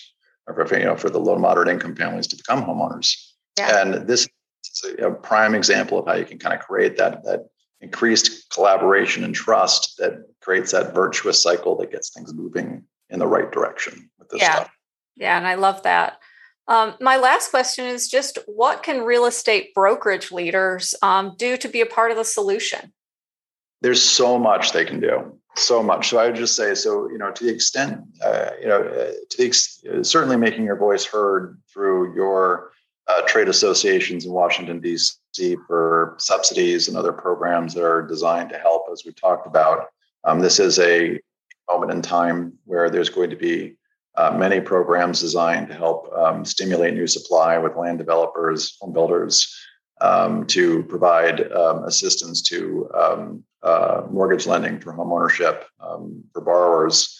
or 0.46 0.66
for, 0.66 0.78
you 0.78 0.84
know, 0.84 0.96
for 0.96 1.10
the 1.10 1.18
low 1.18 1.36
moderate 1.36 1.68
income 1.68 1.96
families 1.96 2.26
to 2.26 2.36
become 2.36 2.62
homeowners. 2.62 3.32
Yeah. 3.58 3.82
And 3.82 4.06
this 4.06 4.28
is 4.84 4.94
a 4.98 5.10
prime 5.10 5.54
example 5.54 5.98
of 5.98 6.06
how 6.06 6.14
you 6.14 6.24
can 6.24 6.38
kind 6.38 6.54
of 6.54 6.60
create 6.60 6.96
that 6.98 7.24
that 7.24 7.48
increased 7.80 8.50
collaboration 8.50 9.24
and 9.24 9.34
trust 9.34 9.96
that 9.98 10.24
creates 10.48 10.72
that 10.72 10.94
virtuous 10.94 11.42
cycle 11.42 11.76
that 11.76 11.90
gets 11.90 12.08
things 12.08 12.32
moving 12.32 12.82
in 13.10 13.18
the 13.18 13.26
right 13.26 13.52
direction 13.52 14.08
with 14.18 14.30
this 14.30 14.40
yeah. 14.40 14.54
stuff. 14.54 14.70
Yeah, 15.14 15.36
and 15.36 15.46
I 15.46 15.56
love 15.56 15.82
that. 15.82 16.20
Um, 16.68 16.94
my 17.02 17.18
last 17.18 17.50
question 17.50 17.84
is 17.84 18.08
just 18.08 18.38
what 18.46 18.82
can 18.82 19.02
real 19.02 19.26
estate 19.26 19.74
brokerage 19.74 20.32
leaders 20.32 20.94
um, 21.02 21.34
do 21.36 21.58
to 21.58 21.68
be 21.68 21.82
a 21.82 21.86
part 21.86 22.12
of 22.12 22.16
the 22.16 22.24
solution? 22.24 22.94
There's 23.82 24.00
so 24.00 24.38
much 24.38 24.72
they 24.72 24.86
can 24.86 25.00
do, 25.00 25.38
so 25.54 25.82
much. 25.82 26.08
So 26.08 26.16
I 26.16 26.28
would 26.28 26.36
just 26.36 26.56
say, 26.56 26.74
so 26.74 27.10
you 27.10 27.18
know, 27.18 27.30
to 27.30 27.44
the 27.44 27.52
extent, 27.52 28.00
uh, 28.24 28.52
you 28.58 28.68
know, 28.68 28.80
uh, 28.80 29.12
to 29.28 29.36
the 29.36 29.46
ex- 29.46 29.84
certainly 30.00 30.38
making 30.38 30.64
your 30.64 30.76
voice 30.76 31.04
heard 31.04 31.60
through 31.70 32.14
your 32.14 32.70
uh, 33.06 33.20
trade 33.26 33.50
associations 33.50 34.24
in 34.24 34.32
Washington 34.32 34.80
D.C. 34.80 35.56
for 35.66 36.16
subsidies 36.18 36.88
and 36.88 36.96
other 36.96 37.12
programs 37.12 37.74
that 37.74 37.84
are 37.84 38.00
designed 38.00 38.48
to 38.48 38.58
help, 38.58 38.86
as 38.90 39.04
we 39.04 39.12
talked 39.12 39.46
about. 39.46 39.88
Um, 40.28 40.40
this 40.40 40.60
is 40.60 40.78
a 40.78 41.18
moment 41.70 41.90
in 41.90 42.02
time 42.02 42.52
where 42.66 42.90
there's 42.90 43.08
going 43.08 43.30
to 43.30 43.36
be 43.36 43.78
uh, 44.14 44.36
many 44.36 44.60
programs 44.60 45.22
designed 45.22 45.68
to 45.68 45.74
help 45.74 46.12
um, 46.12 46.44
stimulate 46.44 46.92
new 46.92 47.06
supply 47.06 47.56
with 47.56 47.76
land 47.76 47.96
developers, 47.96 48.76
home 48.78 48.92
builders, 48.92 49.56
um, 50.02 50.44
to 50.48 50.82
provide 50.82 51.50
um, 51.52 51.84
assistance 51.84 52.42
to 52.42 52.90
um, 52.94 53.42
uh, 53.62 54.02
mortgage 54.10 54.46
lending 54.46 54.78
for 54.78 54.92
home 54.92 55.10
ownership 55.10 55.64
um, 55.80 56.22
for 56.34 56.42
borrowers. 56.42 57.18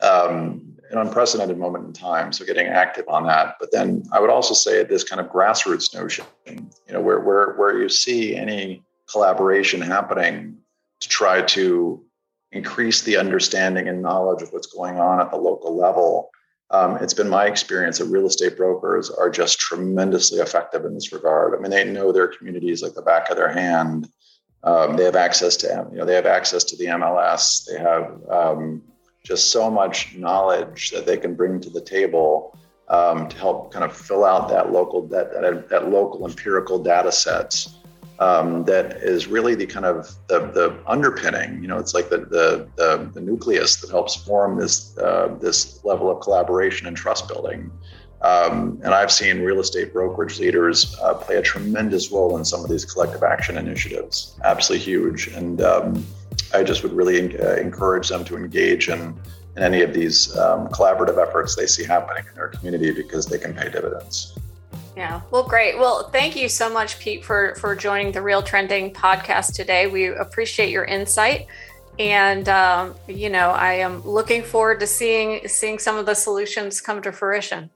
An 0.00 0.98
unprecedented 0.98 1.58
moment 1.58 1.84
in 1.84 1.92
time, 1.92 2.32
so 2.32 2.44
getting 2.44 2.68
active 2.68 3.06
on 3.08 3.26
that. 3.26 3.56
But 3.58 3.72
then 3.72 4.04
I 4.12 4.20
would 4.20 4.30
also 4.30 4.54
say 4.54 4.84
this 4.84 5.02
kind 5.02 5.20
of 5.20 5.26
grassroots 5.26 5.92
notion, 5.92 6.24
you 6.46 6.92
know, 6.92 7.00
where 7.00 7.18
where 7.18 7.54
where 7.56 7.76
you 7.76 7.88
see 7.88 8.36
any 8.36 8.84
collaboration 9.10 9.80
happening 9.80 10.58
to 11.00 11.08
try 11.08 11.42
to 11.42 12.06
increase 12.52 13.02
the 13.02 13.16
understanding 13.16 13.88
and 13.88 14.02
knowledge 14.02 14.42
of 14.42 14.52
what's 14.52 14.72
going 14.72 14.98
on 14.98 15.20
at 15.20 15.30
the 15.30 15.36
local 15.36 15.76
level. 15.76 16.30
Um, 16.70 16.96
it's 16.96 17.14
been 17.14 17.28
my 17.28 17.46
experience 17.46 17.98
that 17.98 18.06
real 18.06 18.26
estate 18.26 18.56
brokers 18.56 19.10
are 19.10 19.30
just 19.30 19.60
tremendously 19.60 20.40
effective 20.40 20.84
in 20.84 20.94
this 20.94 21.12
regard. 21.12 21.54
I 21.54 21.60
mean, 21.60 21.70
they 21.70 21.84
know 21.84 22.12
their 22.12 22.28
communities 22.28 22.82
like 22.82 22.94
the 22.94 23.02
back 23.02 23.30
of 23.30 23.36
their 23.36 23.52
hand. 23.52 24.08
Um, 24.64 24.96
they 24.96 25.04
have 25.04 25.16
access 25.16 25.56
to, 25.58 25.86
you 25.92 25.98
know, 25.98 26.04
they 26.04 26.14
have 26.14 26.26
access 26.26 26.64
to 26.64 26.76
the 26.76 26.86
MLS. 26.86 27.64
They 27.66 27.78
have 27.78 28.20
um, 28.30 28.82
just 29.24 29.52
so 29.52 29.70
much 29.70 30.16
knowledge 30.16 30.90
that 30.90 31.06
they 31.06 31.16
can 31.16 31.34
bring 31.34 31.60
to 31.60 31.70
the 31.70 31.80
table 31.80 32.58
um, 32.88 33.28
to 33.28 33.36
help 33.36 33.72
kind 33.72 33.84
of 33.84 33.96
fill 33.96 34.24
out 34.24 34.48
that 34.48 34.72
local 34.72 35.06
that, 35.08 35.32
that, 35.32 35.68
that 35.68 35.88
local 35.88 36.26
empirical 36.26 36.82
data 36.82 37.12
sets 37.12 37.76
um, 38.18 38.64
that 38.64 38.96
is 38.96 39.26
really 39.26 39.54
the 39.54 39.66
kind 39.66 39.84
of 39.84 40.08
the, 40.28 40.40
the 40.40 40.76
underpinning. 40.86 41.62
You 41.62 41.68
know, 41.68 41.78
it's 41.78 41.94
like 41.94 42.08
the, 42.08 42.18
the 42.18 42.68
the, 42.76 43.10
the 43.12 43.20
nucleus 43.20 43.76
that 43.76 43.90
helps 43.90 44.16
form 44.16 44.58
this 44.58 44.96
uh, 44.98 45.36
this 45.40 45.84
level 45.84 46.10
of 46.10 46.20
collaboration 46.20 46.86
and 46.86 46.96
trust 46.96 47.28
building. 47.28 47.70
Um, 48.22 48.80
and 48.82 48.94
I've 48.94 49.12
seen 49.12 49.42
real 49.42 49.60
estate 49.60 49.92
brokerage 49.92 50.40
leaders 50.40 50.96
uh, 51.02 51.14
play 51.14 51.36
a 51.36 51.42
tremendous 51.42 52.10
role 52.10 52.36
in 52.38 52.44
some 52.44 52.64
of 52.64 52.70
these 52.70 52.84
collective 52.84 53.22
action 53.22 53.58
initiatives. 53.58 54.38
Absolutely 54.42 54.84
huge, 54.84 55.28
and 55.28 55.60
um, 55.60 56.06
I 56.54 56.62
just 56.62 56.82
would 56.82 56.92
really 56.92 57.38
uh, 57.38 57.56
encourage 57.56 58.08
them 58.08 58.24
to 58.24 58.36
engage 58.36 58.88
in 58.88 59.14
in 59.56 59.62
any 59.62 59.82
of 59.82 59.94
these 59.94 60.36
um, 60.36 60.68
collaborative 60.68 61.18
efforts 61.18 61.56
they 61.56 61.66
see 61.66 61.84
happening 61.84 62.24
in 62.28 62.34
their 62.34 62.48
community 62.48 62.90
because 62.90 63.26
they 63.26 63.38
can 63.38 63.54
pay 63.54 63.70
dividends. 63.70 64.35
Yeah. 64.96 65.20
Well, 65.30 65.46
great. 65.46 65.78
Well, 65.78 66.08
thank 66.08 66.36
you 66.36 66.48
so 66.48 66.72
much, 66.72 66.98
Pete, 66.98 67.22
for 67.22 67.54
for 67.56 67.76
joining 67.76 68.12
the 68.12 68.20
RealTrending 68.20 68.94
podcast 68.94 69.54
today. 69.54 69.86
We 69.86 70.06
appreciate 70.06 70.70
your 70.70 70.86
insight, 70.86 71.48
and 71.98 72.48
um, 72.48 72.94
you 73.06 73.28
know, 73.28 73.50
I 73.50 73.74
am 73.74 74.02
looking 74.06 74.42
forward 74.42 74.80
to 74.80 74.86
seeing 74.86 75.46
seeing 75.48 75.78
some 75.78 75.98
of 75.98 76.06
the 76.06 76.14
solutions 76.14 76.80
come 76.80 77.02
to 77.02 77.12
fruition. 77.12 77.68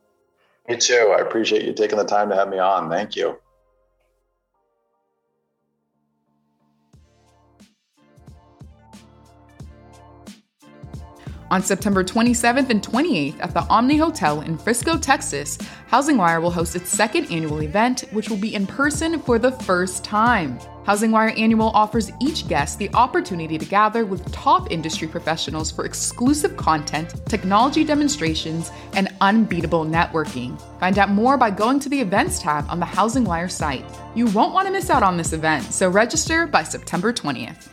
Me 0.67 0.79
too. 0.79 1.15
I 1.15 1.21
appreciate 1.21 1.65
you 1.65 1.75
taking 1.75 1.99
the 1.99 2.05
time 2.05 2.31
to 2.31 2.37
have 2.37 2.49
me 2.49 2.59
on. 2.59 2.89
Thank 2.89 3.17
you. 3.17 3.39
On 11.51 11.61
September 11.61 12.05
27th 12.05 12.71
and 12.71 12.81
28th 12.81 13.41
at 13.41 13.53
the 13.53 13.63
Omni 13.63 13.97
Hotel 13.97 14.43
in 14.43 14.57
Frisco, 14.57 14.97
Texas, 14.97 15.59
HousingWire 15.91 16.41
will 16.41 16.53
host 16.53 16.77
its 16.77 16.91
second 16.91 17.25
annual 17.29 17.63
event, 17.63 18.05
which 18.13 18.31
will 18.31 18.37
be 18.37 18.55
in 18.55 18.69
person 18.69 19.19
for 19.19 19.37
the 19.37 19.51
first 19.51 20.05
time. 20.05 20.61
HousingWire 20.85 21.37
Annual 21.37 21.71
offers 21.71 22.13
each 22.21 22.47
guest 22.47 22.79
the 22.79 22.89
opportunity 22.95 23.59
to 23.59 23.65
gather 23.65 24.07
with 24.07 24.31
top 24.31 24.71
industry 24.71 25.09
professionals 25.09 25.73
for 25.73 25.85
exclusive 25.85 26.57
content, 26.57 27.15
technology 27.27 27.83
demonstrations, 27.83 28.71
and 28.95 29.09
unbeatable 29.21 29.85
networking. 29.85 30.61
Find 30.79 31.01
out 31.01 31.11
more 31.11 31.37
by 31.37 31.51
going 31.51 31.81
to 31.81 31.89
the 31.89 32.01
Events 32.01 32.41
tab 32.41 32.65
on 32.69 32.79
the 32.79 32.87
HousingWire 32.87 33.51
site. 33.51 33.85
You 34.15 34.27
won't 34.27 34.55
want 34.55 34.69
to 34.69 34.73
miss 34.73 34.89
out 34.89 35.03
on 35.03 35.17
this 35.17 35.33
event, 35.33 35.65
so 35.65 35.89
register 35.89 36.47
by 36.47 36.63
September 36.63 37.13
20th. 37.13 37.69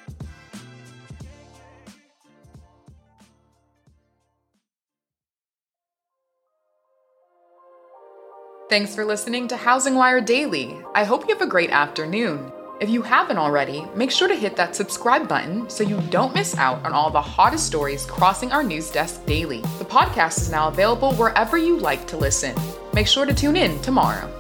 Thanks 8.78 8.94
for 8.94 9.06
listening 9.06 9.48
to 9.48 9.56
HousingWire 9.56 10.24
Daily. 10.24 10.80
I 10.94 11.04
hope 11.04 11.28
you 11.28 11.34
have 11.34 11.42
a 11.42 11.50
great 11.50 11.72
afternoon. 11.72 12.52
If 12.80 12.92
you 12.92 13.02
haven't 13.02 13.40
already, 13.40 13.84
make 13.96 14.12
sure 14.12 14.28
to 14.28 14.36
hit 14.36 14.56
that 14.56 14.76
subscribe 14.76 15.28
button 15.28 15.68
so 15.68 15.84
you 15.84 16.00
don't 16.12 16.36
miss 16.36 16.56
out 16.58 16.86
on 16.86 16.94
all 16.94 17.10
the 17.10 17.20
hottest 17.20 17.66
stories 17.66 18.06
crossing 18.06 18.52
our 18.52 18.62
news 18.62 18.92
desk 18.92 19.26
daily. 19.26 19.62
The 19.80 19.86
podcast 19.86 20.38
is 20.42 20.52
now 20.52 20.68
available 20.68 21.16
wherever 21.16 21.58
you 21.58 21.80
like 21.80 22.06
to 22.06 22.18
listen. 22.18 22.56
Make 22.94 23.08
sure 23.08 23.26
to 23.26 23.34
tune 23.34 23.56
in 23.56 23.82
tomorrow. 23.82 24.32